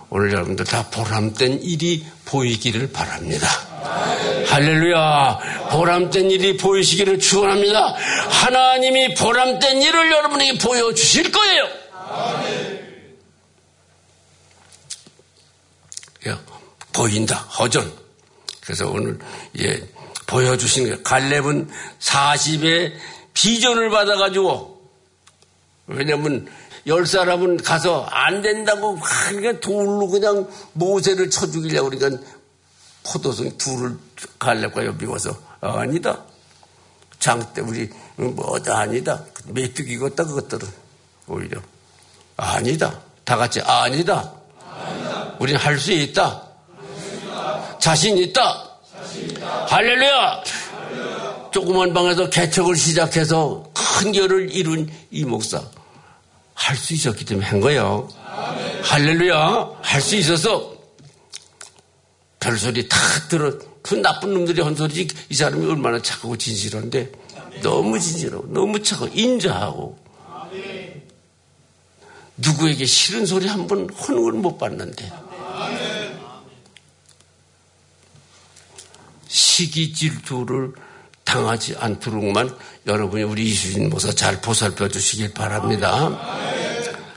오늘 0.08 0.32
여러분들 0.32 0.64
다 0.64 0.88
보람된 0.90 1.62
일이 1.62 2.04
보이기를 2.24 2.92
바랍니다. 2.92 3.48
할렐루야. 4.46 5.70
보람된 5.70 6.30
일이 6.30 6.56
보이시기를 6.56 7.18
축원합니다. 7.18 7.94
하나님이 8.28 9.14
보람된 9.14 9.82
일을 9.82 10.12
여러분에게 10.12 10.58
보여 10.58 10.92
주실 10.92 11.32
거예요. 11.32 11.64
야, 16.28 16.40
보인다. 16.92 17.36
허전. 17.36 18.01
그래서 18.64 18.88
오늘 18.88 19.18
예, 19.58 19.82
보여주신 20.26 20.84
거예요. 20.84 21.02
갈렙은 21.02 21.68
40의 22.00 22.92
비전을 23.34 23.90
받아가지고 23.90 24.80
왜냐면 25.86 26.48
열 26.86 27.06
사람은 27.06 27.58
가서 27.58 28.04
안 28.04 28.42
된다고 28.42 28.98
그러니까 29.28 29.60
돌로 29.60 30.08
그냥 30.08 30.48
모세를 30.72 31.30
쳐 31.30 31.50
죽이려고 31.50 31.90
그러니까 31.90 32.22
포도송 33.04 33.56
둘을 33.58 33.96
갈렙과 34.38 34.84
옆에 34.86 35.06
와서 35.06 35.36
아니다. 35.60 36.24
장때 37.18 37.62
우리 37.62 37.88
뭐다 38.16 38.78
아니다. 38.78 39.24
메뚜기 39.46 39.98
같다 39.98 40.24
그것들은 40.24 40.68
오히려 41.28 41.60
아니다. 42.36 43.00
다 43.24 43.36
같이 43.36 43.60
아니다. 43.60 44.32
아니다. 44.60 45.36
우리는 45.38 45.58
할수 45.58 45.92
있다. 45.92 46.51
자신 47.82 48.16
있다. 48.16 48.64
할렐루야. 49.66 50.44
조그만 51.50 51.92
방에서 51.92 52.30
개척을 52.30 52.76
시작해서 52.76 53.68
큰 53.74 54.12
결을 54.12 54.54
이룬 54.54 54.88
이 55.10 55.24
목사 55.24 55.60
할 56.54 56.76
수 56.76 56.94
있었기 56.94 57.24
때문에 57.24 57.44
한 57.44 57.60
거예요. 57.60 58.08
할렐루야. 58.84 59.68
할 59.82 60.00
수 60.00 60.14
있어서 60.14 60.72
별소리 62.38 62.88
다 62.88 62.96
들어 63.28 63.52
그 63.82 63.96
나쁜 63.96 64.32
놈들이 64.32 64.62
한 64.62 64.76
소리지 64.76 65.08
이 65.28 65.34
사람이 65.34 65.66
얼마나 65.66 66.00
착하고 66.00 66.36
진실한데 66.38 67.10
너무 67.62 67.98
진실하고 67.98 68.46
너무 68.52 68.80
착하고 68.80 69.10
인자하고 69.12 69.98
누구에게 72.36 72.86
싫은 72.86 73.26
소리 73.26 73.48
한 73.48 73.66
번 73.66 73.88
하는 73.92 74.22
걸 74.22 74.32
못 74.34 74.56
봤는데 74.56 75.10
시기 79.32 79.94
질투를 79.94 80.74
당하지 81.24 81.76
않도록만 81.78 82.54
여러분이 82.86 83.22
우리 83.22 83.48
이수진 83.48 83.88
모사 83.88 84.12
잘 84.12 84.42
보살펴 84.42 84.88
주시길 84.88 85.32
바랍니다. 85.32 86.10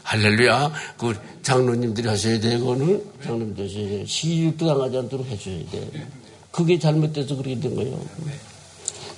할렐루야. 0.04 0.72
그 0.98 1.14
장로님들이 1.42 2.08
하셔야 2.08 2.40
돼, 2.40 2.58
그거는. 2.58 3.04
장로님들이. 3.22 4.06
시질도 4.08 4.66
당하지 4.66 4.98
않도록 4.98 5.28
해줘야 5.28 5.58
돼. 5.70 6.08
그게 6.52 6.80
잘못돼서 6.80 7.36
그렇게 7.36 7.60
된 7.60 7.76
거예요. 7.76 8.00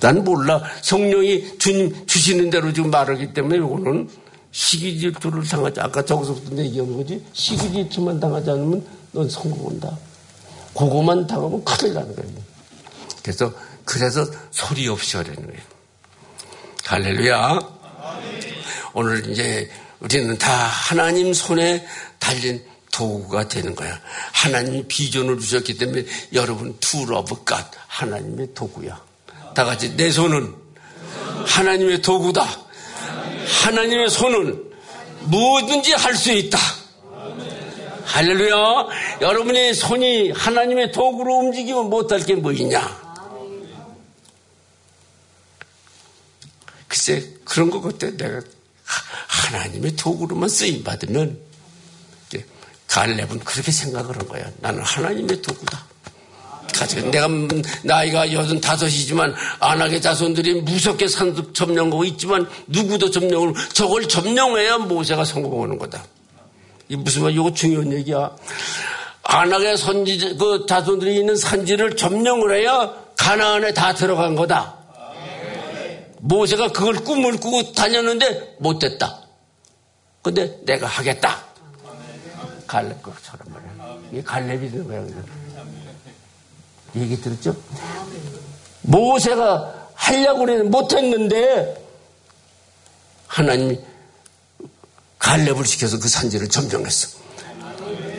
난 0.00 0.24
몰라. 0.24 0.60
성령이 0.82 1.58
주님 1.58 2.04
주시는 2.04 2.50
대로 2.50 2.72
지금 2.72 2.90
말하기 2.90 3.32
때문에 3.32 3.58
이거는 3.58 4.08
시기 4.50 4.98
질투를 4.98 5.44
당하지, 5.44 5.78
아까 5.80 6.04
저기서부터 6.04 6.56
얘기하는 6.56 6.96
거지. 6.96 7.22
시기 7.32 7.70
질투만 7.70 8.18
당하지 8.18 8.50
않으면 8.50 8.84
넌 9.12 9.28
성공한다. 9.28 9.96
그거만 10.74 11.28
당하면 11.28 11.62
큰일 11.62 11.94
나는 11.94 12.16
거예요. 12.16 12.47
그래서, 13.22 13.52
그래서 13.84 14.26
소리 14.50 14.88
없이 14.88 15.16
하려는 15.16 15.46
거예요. 15.46 15.60
할렐루야. 16.84 17.58
오늘 18.94 19.30
이제 19.30 19.70
우리는 20.00 20.36
다 20.38 20.52
하나님 20.52 21.32
손에 21.34 21.86
달린 22.18 22.64
도구가 22.92 23.48
되는 23.48 23.74
거야. 23.74 24.00
하나님이 24.32 24.84
비전을 24.88 25.38
주셨기 25.38 25.76
때문에 25.78 26.04
여러분 26.32 26.76
tool 26.80 27.23
of 27.23 27.44
God 27.44 27.70
하나님의 27.86 28.54
도구야. 28.54 29.00
다 29.54 29.64
같이 29.64 29.96
내 29.96 30.10
손은 30.10 30.54
하나님의 31.46 32.02
도구다. 32.02 32.46
하나님의 33.62 34.08
손은 34.10 34.64
뭐든지 35.22 35.92
할 35.92 36.14
수 36.14 36.32
있다. 36.32 36.58
할렐루야. 38.04 38.86
여러분의 39.20 39.74
손이 39.74 40.30
하나님의 40.32 40.92
도구로 40.92 41.34
움직이면 41.34 41.90
못할 41.90 42.20
게 42.20 42.34
뭐 42.34 42.52
있냐? 42.52 43.07
글쎄, 47.08 47.26
그런 47.44 47.70
것 47.70 47.80
같아. 47.80 48.10
내가 48.10 48.40
하나님의 49.28 49.96
도구로만 49.96 50.48
쓰임 50.48 50.84
받으면 50.84 51.38
갈렙은 52.86 53.40
그렇게 53.40 53.70
생각을 53.70 54.16
한 54.16 54.28
거야. 54.28 54.50
나는 54.60 54.82
하나님의 54.82 55.42
도구다. 55.42 55.86
가지고 56.74 57.10
내가 57.10 57.28
나이가 57.82 58.32
여든 58.32 58.60
다섯이지만 58.60 59.34
안하게 59.58 60.00
자손들이 60.00 60.62
무섭게 60.62 61.08
산득 61.08 61.54
점령하고 61.54 62.04
있지만 62.04 62.48
누구도 62.66 63.10
점령을 63.10 63.54
저걸 63.72 64.08
점령해야 64.08 64.78
모세가 64.78 65.24
성공하는 65.24 65.78
거다. 65.78 66.04
이 66.88 66.96
무슨 66.96 67.22
말? 67.22 67.32
이거 67.32 67.52
중요한 67.52 67.92
얘기야. 67.92 68.34
안하게 69.22 69.76
선지 69.76 70.18
그 70.38 70.64
자손들이 70.66 71.16
있는 71.16 71.36
산지를 71.36 71.96
점령을 71.96 72.58
해야 72.58 72.90
가나안에 73.16 73.74
다 73.74 73.92
들어간 73.92 74.34
거다. 74.34 74.77
모세가 76.20 76.72
그걸 76.72 76.96
꿈을 76.96 77.38
꾸고 77.38 77.72
다녔는데 77.72 78.56
못됐다. 78.58 79.22
근데 80.22 80.58
내가 80.64 80.86
하겠다. 80.86 81.44
갈렙 82.66 83.02
것처럼 83.02 83.48
말이야. 83.52 83.98
이게 84.12 84.22
갈렙이 84.22 84.70
거야. 84.86 85.06
얘기 86.96 87.20
들었죠? 87.20 87.56
모세가 88.82 89.90
하려고 89.94 90.40
그랬는데 90.40 90.70
못했는데 90.70 91.84
하나님이 93.26 93.80
갈렙을 95.18 95.64
시켜서 95.64 95.98
그 95.98 96.08
산지를 96.08 96.48
점령했어. 96.48 97.18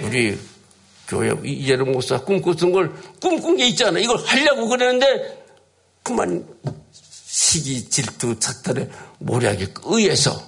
우리 0.03 0.39
교회 1.07 1.33
이재룡 1.43 1.91
목사 1.91 2.19
꿈꿨던 2.21 2.71
걸 2.71 2.93
꿈꾼 3.19 3.57
게 3.57 3.67
있잖아. 3.67 3.99
이걸 3.99 4.17
하려고 4.17 4.67
그랬는데 4.67 5.43
그만 6.03 6.45
시기, 7.39 7.89
질투, 7.89 8.37
착탈에 8.37 8.89
모략에 9.19 9.67
의해서 9.85 10.43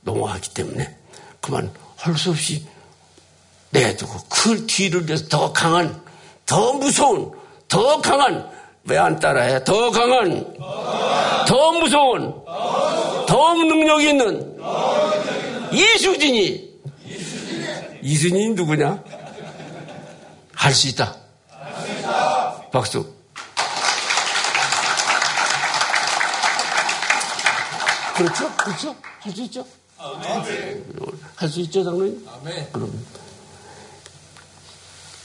농어하기 0.00 0.52
때문에 0.54 0.96
그만 1.40 1.72
할 1.96 2.18
수 2.18 2.30
없이 2.30 2.66
내두고 3.70 4.12
그 4.28 4.66
뒤를 4.66 5.06
위해서 5.06 5.28
더 5.28 5.52
강한, 5.52 6.02
더 6.44 6.72
무서운, 6.72 7.30
더 7.68 8.00
강한, 8.00 8.50
왜 8.84 8.98
안 8.98 9.20
따라해? 9.20 9.62
더 9.62 9.92
강한, 9.92 10.52
더 11.46 11.72
무서운, 11.78 12.34
더 13.28 13.54
능력 13.54 14.02
있는 14.02 14.58
이수진이, 15.72 16.70
이수진이 18.02 18.48
누구냐? 18.54 19.00
할 20.56 20.72
수 20.74 20.88
있다. 20.88 21.16
박수. 22.72 23.11
그렇죠? 28.14 28.54
그렇죠? 28.56 28.96
할 29.20 29.32
수 29.32 29.42
있죠? 29.42 29.66
할 31.36 31.48
수 31.48 31.60
있죠, 31.60 31.84
장로님? 31.84 32.26
그럼. 32.72 33.06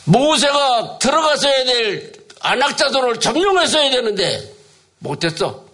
모세가 0.05 0.99
들어갔어야 0.99 1.65
될 1.65 2.13
안악자들을 2.39 3.19
점령했어야 3.19 3.89
되는데 3.89 4.53
못했어. 4.99 5.65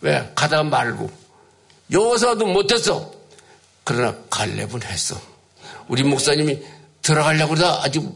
왜? 0.00 0.30
가다 0.34 0.62
말고. 0.62 1.10
여호사도 1.90 2.46
못했어. 2.46 3.10
그러나 3.84 4.16
갈렙은 4.30 4.82
했어. 4.84 5.20
우리 5.88 6.04
목사님이 6.04 6.62
들어가려고 7.02 7.56
하다 7.56 7.82
아주 7.82 8.14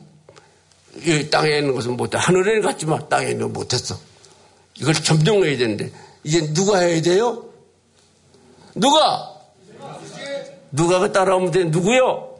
이 0.98 1.28
땅에 1.28 1.58
있는 1.58 1.74
것은 1.74 1.96
못해. 1.96 2.16
하늘에 2.18 2.60
갔지만 2.60 3.08
땅에 3.08 3.30
있는 3.30 3.46
건 3.46 3.52
못했어. 3.54 3.98
이걸 4.76 4.94
점령해야 4.94 5.56
되는데 5.58 5.90
이제 6.22 6.52
누가 6.52 6.78
해야 6.78 7.02
돼요? 7.02 7.44
누가? 8.74 9.30
누가 10.72 10.98
그 10.98 11.12
따라오면 11.12 11.50
돼? 11.52 11.64
누구요? 11.64 12.30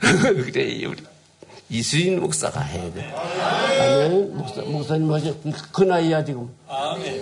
그래, 0.04 0.84
우리 0.86 1.02
이수인 1.68 2.20
목사가 2.20 2.60
해야 2.60 2.92
돼. 2.92 3.02
아멘. 3.12 4.36
목사, 4.36 4.62
목사님 4.62 5.12
하셔. 5.12 5.34
그 5.72 5.82
나이야, 5.82 6.24
지금. 6.24 6.54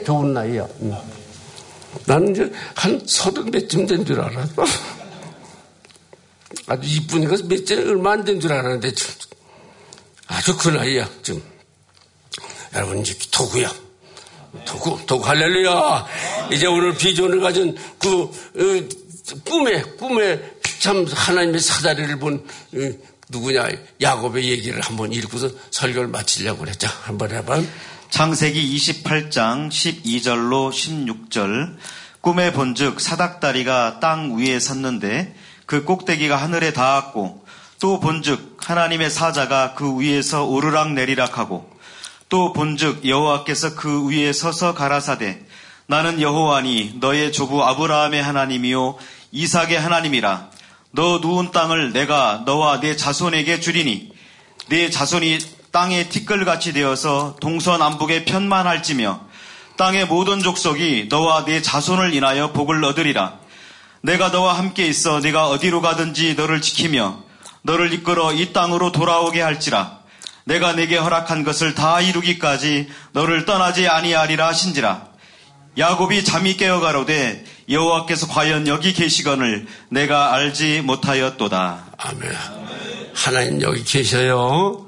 좋은 0.05 0.33
나이야. 0.33 0.67
응. 0.83 0.97
나는 2.07 2.33
이제 2.33 2.51
한 2.75 3.01
서른 3.07 3.51
몇쯤 3.51 3.87
된 3.87 4.05
줄 4.05 4.21
알았어. 4.21 4.65
아주 6.67 6.97
이쁘니까 6.97 7.37
몇째 7.49 7.77
얼마 7.89 8.13
안 8.13 8.25
된 8.25 8.41
줄 8.41 8.53
알았는데, 8.53 8.93
아주 10.27 10.57
그 10.57 10.69
나이야, 10.69 11.09
지금. 11.23 11.43
여러분, 12.75 12.99
이제 13.01 13.15
도구야. 13.31 13.71
도구, 14.65 15.05
도구 15.07 15.27
할렐루야. 15.27 16.07
이제 16.53 16.67
오늘 16.67 16.95
비전을 16.95 17.41
가진 17.41 17.77
그, 17.99 18.23
어, 18.23 19.41
꿈에, 19.45 19.83
꿈에 19.99 20.41
참 20.79 21.07
하나님의 21.09 21.61
사다리를 21.61 22.19
본 22.19 22.45
어, 22.75 22.79
누구냐 23.29 23.69
야곱의 24.01 24.51
얘기를 24.51 24.81
한번 24.81 25.13
읽고서 25.13 25.49
설교를 25.71 26.09
마치려고 26.09 26.61
그랬죠. 26.61 26.89
한번 27.03 27.31
해봐. 27.31 27.63
창세기 28.11 28.77
28장 28.77 29.71
12절로 29.71 30.71
16절 30.71 31.77
꿈에 32.21 32.53
본즉 32.53 33.01
사닥다리가 33.01 34.01
땅 34.01 34.37
위에 34.37 34.61
섰는데 34.61 35.35
그 35.65 35.85
꼭대기가 35.85 36.37
하늘에 36.37 36.73
닿았고 36.75 37.45
또 37.81 38.01
본즉 38.01 38.59
하나님의 38.59 39.09
사자가 39.09 39.75
그 39.75 39.99
위에서 39.99 40.45
오르락 40.45 40.93
내리락 40.93 41.39
하고 41.39 41.72
또 42.33 42.55
본즉 42.55 43.07
여호와께서 43.07 43.75
그 43.75 44.09
위에 44.09 44.33
서서 44.33 44.73
가라사대 44.73 45.43
나는 45.85 46.19
여호와니 46.23 46.95
너의 46.99 47.31
조부 47.31 47.63
아브라함의 47.63 48.23
하나님이요 48.23 48.97
이삭의 49.33 49.79
하나님이라 49.79 50.49
너 50.93 51.19
누운 51.19 51.51
땅을 51.51 51.93
내가 51.93 52.45
너와 52.47 52.81
내 52.81 52.97
자손에게 52.97 53.61
주리니 53.61 54.13
내 54.69 54.89
자손이 54.89 55.41
땅의 55.73 56.09
티끌같이 56.09 56.73
되어서 56.73 57.37
동서남북에 57.43 58.25
편만할지며 58.25 59.21
땅의 59.77 60.07
모든 60.07 60.43
족속이 60.43 61.09
너와 61.11 61.45
내 61.45 61.61
자손을 61.61 62.15
인하여 62.15 62.53
복을 62.53 62.83
얻으리라. 62.83 63.39
내가 64.01 64.31
너와 64.31 64.57
함께 64.57 64.87
있어 64.87 65.21
네가 65.21 65.49
어디로 65.49 65.83
가든지 65.83 66.35
너를 66.35 66.63
지키며 66.63 67.25
너를 67.61 67.93
이끌어 67.93 68.33
이 68.33 68.55
땅으로 68.55 68.91
돌아오게 68.91 69.43
할지라. 69.43 70.02
내가 70.45 70.75
내게 70.75 70.97
허락한 70.97 71.45
것을 71.45 71.75
다 71.75 72.01
이루기까지 72.01 72.89
너를 73.13 73.45
떠나지 73.45 73.89
아니하리라 73.89 74.49
하신지라. 74.49 75.13
야곱이 75.79 76.25
잠이 76.25 76.57
깨어 76.57 76.81
가로되 76.81 77.45
여호와께서 77.69 78.27
과연 78.29 78.67
여기 78.67 78.93
계시거늘 78.93 79.67
내가 79.89 80.35
알지 80.35 80.83
못하였도다. 80.83 81.85
아멘. 81.97 82.33
하나님 83.15 83.63
여기 83.63 83.83
계셔요. 83.83 84.87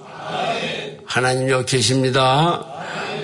하나님 1.07 1.48
여기 1.48 1.76
계십니다. 1.76 2.64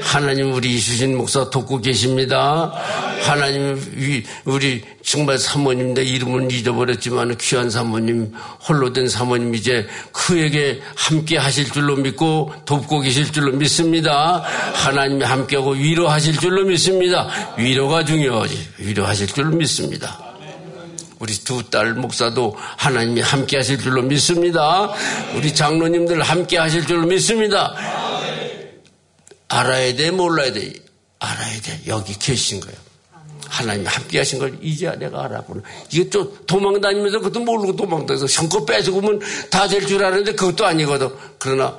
하나님 0.02 0.52
우리 0.52 0.74
이수신 0.74 1.16
목사 1.16 1.50
돕고 1.50 1.80
계십니다. 1.80 2.72
하나님 3.20 4.24
우리 4.44 4.82
정말 5.04 5.38
사모님인데 5.38 6.02
이름은 6.02 6.50
잊어버렸지만 6.50 7.36
귀한 7.38 7.70
사모님 7.70 8.32
홀로 8.66 8.92
된 8.92 9.08
사모님 9.08 9.54
이제 9.54 9.86
그에게 10.12 10.80
함께 10.96 11.36
하실 11.36 11.70
줄로 11.70 11.96
믿고 11.96 12.52
돕고 12.64 13.00
계실 13.00 13.30
줄로 13.32 13.52
믿습니다. 13.52 14.38
하나님이 14.74 15.24
함께하고 15.24 15.72
위로하실 15.72 16.38
줄로 16.38 16.64
믿습니다. 16.64 17.28
위로가 17.56 18.04
중요하지. 18.04 18.68
위로하실 18.78 19.26
줄로 19.28 19.50
믿습니다. 19.56 20.18
우리 21.18 21.34
두 21.34 21.62
딸 21.70 21.92
목사도 21.94 22.56
하나님이 22.78 23.20
함께 23.20 23.58
하실 23.58 23.78
줄로 23.78 24.00
믿습니다. 24.02 24.90
우리 25.34 25.54
장로님들 25.54 26.22
함께 26.22 26.56
하실 26.56 26.86
줄로 26.86 27.06
믿습니다. 27.06 27.74
알아야 29.48 29.94
돼, 29.94 30.10
몰라야 30.10 30.52
돼? 30.52 30.72
알아야 31.18 31.60
돼. 31.60 31.80
여기 31.88 32.18
계신 32.18 32.60
거예요. 32.60 32.76
하나님이 33.50 33.86
함께 33.86 34.18
하신 34.18 34.38
걸 34.38 34.56
이제야 34.62 34.94
내가 34.94 35.24
알아보는. 35.24 35.62
이게 35.90 36.08
좀 36.08 36.32
도망 36.46 36.80
다니면서 36.80 37.18
그것도 37.18 37.40
모르고 37.40 37.76
도망 37.76 38.06
다녀서 38.06 38.26
성껏 38.26 38.64
뺏어오면 38.64 39.20
다 39.50 39.66
될 39.68 39.86
줄 39.86 40.02
아는데 40.04 40.32
그것도 40.34 40.64
아니거든. 40.64 41.10
그러나 41.38 41.76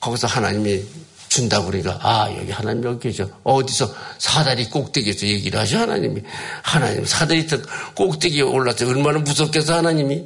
거기서 0.00 0.26
하나님이 0.26 0.82
준다고 1.28 1.66
그러니까 1.66 1.98
아 2.02 2.28
여기 2.36 2.50
하나님 2.52 2.84
여기 2.84 3.08
계셔 3.08 3.26
어디서 3.44 3.94
사다리 4.18 4.68
꼭대기에서 4.68 5.26
얘기를 5.26 5.58
하셔 5.58 5.78
하나님이 5.78 6.20
하나님 6.62 7.06
사다리 7.06 7.46
꼭대기에 7.94 8.42
올라서 8.42 8.86
얼마나 8.86 9.18
무섭겠어 9.20 9.74
하나님이 9.76 10.24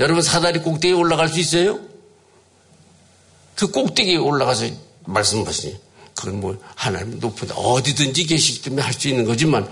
여러분 0.00 0.20
사다리 0.22 0.60
꼭대기에 0.60 0.96
올라갈 0.96 1.28
수 1.28 1.38
있어요? 1.38 1.78
그 3.54 3.70
꼭대기에 3.70 4.16
올라가서 4.16 4.66
말씀하시니 5.04 5.76
그건 6.16 6.40
뭐 6.40 6.56
하나님 6.74 7.18
높은 7.20 7.48
어디든지 7.52 8.26
계시기 8.26 8.62
때문에 8.62 8.82
할 8.82 8.92
수 8.94 9.08
있는 9.08 9.24
거지만 9.24 9.68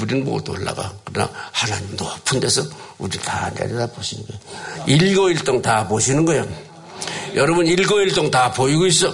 우리는 0.00 0.24
못 0.24 0.48
올라가. 0.48 0.92
그러나 1.04 1.30
하나님 1.52 1.96
높은 1.96 2.40
데서 2.40 2.62
우리 2.98 3.18
다 3.18 3.50
내려다 3.54 3.86
보시는 3.94 4.24
거예요. 4.26 4.84
일거일동 4.86 5.62
다 5.62 5.86
보시는 5.88 6.24
거예요. 6.24 6.46
여러분 7.34 7.66
일거일동 7.66 8.30
다 8.30 8.52
보이고 8.52 8.86
있어. 8.86 9.12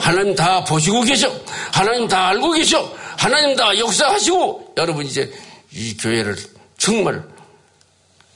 하나님 0.00 0.34
다 0.34 0.64
보시고 0.64 1.02
계셔. 1.02 1.30
하나님 1.72 2.08
다 2.08 2.28
알고 2.28 2.52
계셔. 2.52 2.90
하나님 3.16 3.56
다 3.56 3.76
역사하시고 3.76 4.74
여러분 4.76 5.04
이제 5.04 5.32
이 5.72 5.96
교회를 5.96 6.36
정말 6.78 7.22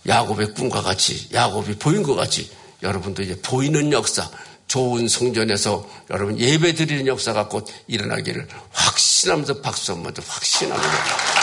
야곱의 0.06 0.54
꿈과 0.54 0.82
같이 0.82 1.28
야곱이 1.32 1.76
보인 1.78 2.02
것 2.02 2.14
같이 2.14 2.50
여러분도 2.82 3.22
이제 3.22 3.40
보이는 3.40 3.92
역사 3.92 4.28
좋은 4.66 5.06
성전에서 5.06 5.86
여러분 6.10 6.38
예배 6.38 6.74
드리는 6.74 7.06
역사가 7.06 7.48
곧 7.48 7.66
일어나기를 7.86 8.48
확신하면서 8.72 9.60
박수 9.60 9.92
한번 9.92 10.12
더 10.14 10.22
확신합니다. 10.26 11.41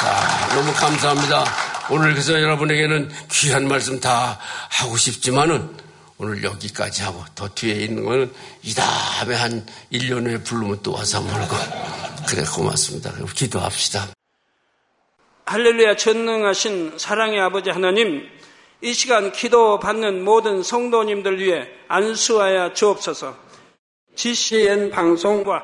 자, 0.00 0.54
너무 0.54 0.72
감사합니다. 0.72 1.44
오늘 1.90 2.12
그래서 2.12 2.32
여러분에게는 2.32 3.10
귀한 3.30 3.68
말씀 3.68 4.00
다 4.00 4.38
하고 4.70 4.96
싶지만은 4.96 5.76
오늘 6.16 6.42
여기까지 6.42 7.02
하고 7.02 7.22
더 7.34 7.48
뒤에 7.48 7.74
있는 7.74 8.06
거는 8.06 8.32
이 8.62 8.74
다음에 8.74 9.34
한 9.34 9.66
1년 9.92 10.26
후에 10.26 10.42
부르면 10.42 10.82
또 10.82 10.92
와서 10.92 11.20
물고 11.20 11.54
그래 12.26 12.44
고맙습니다. 12.44 13.12
기도합시다. 13.34 14.08
할렐루야 15.44 15.96
전능하신 15.96 16.94
사랑의 16.96 17.38
아버지 17.38 17.68
하나님 17.68 18.26
이 18.80 18.94
시간 18.94 19.32
기도 19.32 19.78
받는 19.80 20.24
모든 20.24 20.62
성도님들 20.62 21.40
위해 21.40 21.68
안수하여 21.88 22.72
주옵소서. 22.72 23.36
GCN 24.16 24.92
방송과 24.92 25.62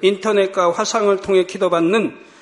인터넷과 0.00 0.72
화상을 0.72 1.14
통해 1.18 1.44
기도받는 1.44 2.32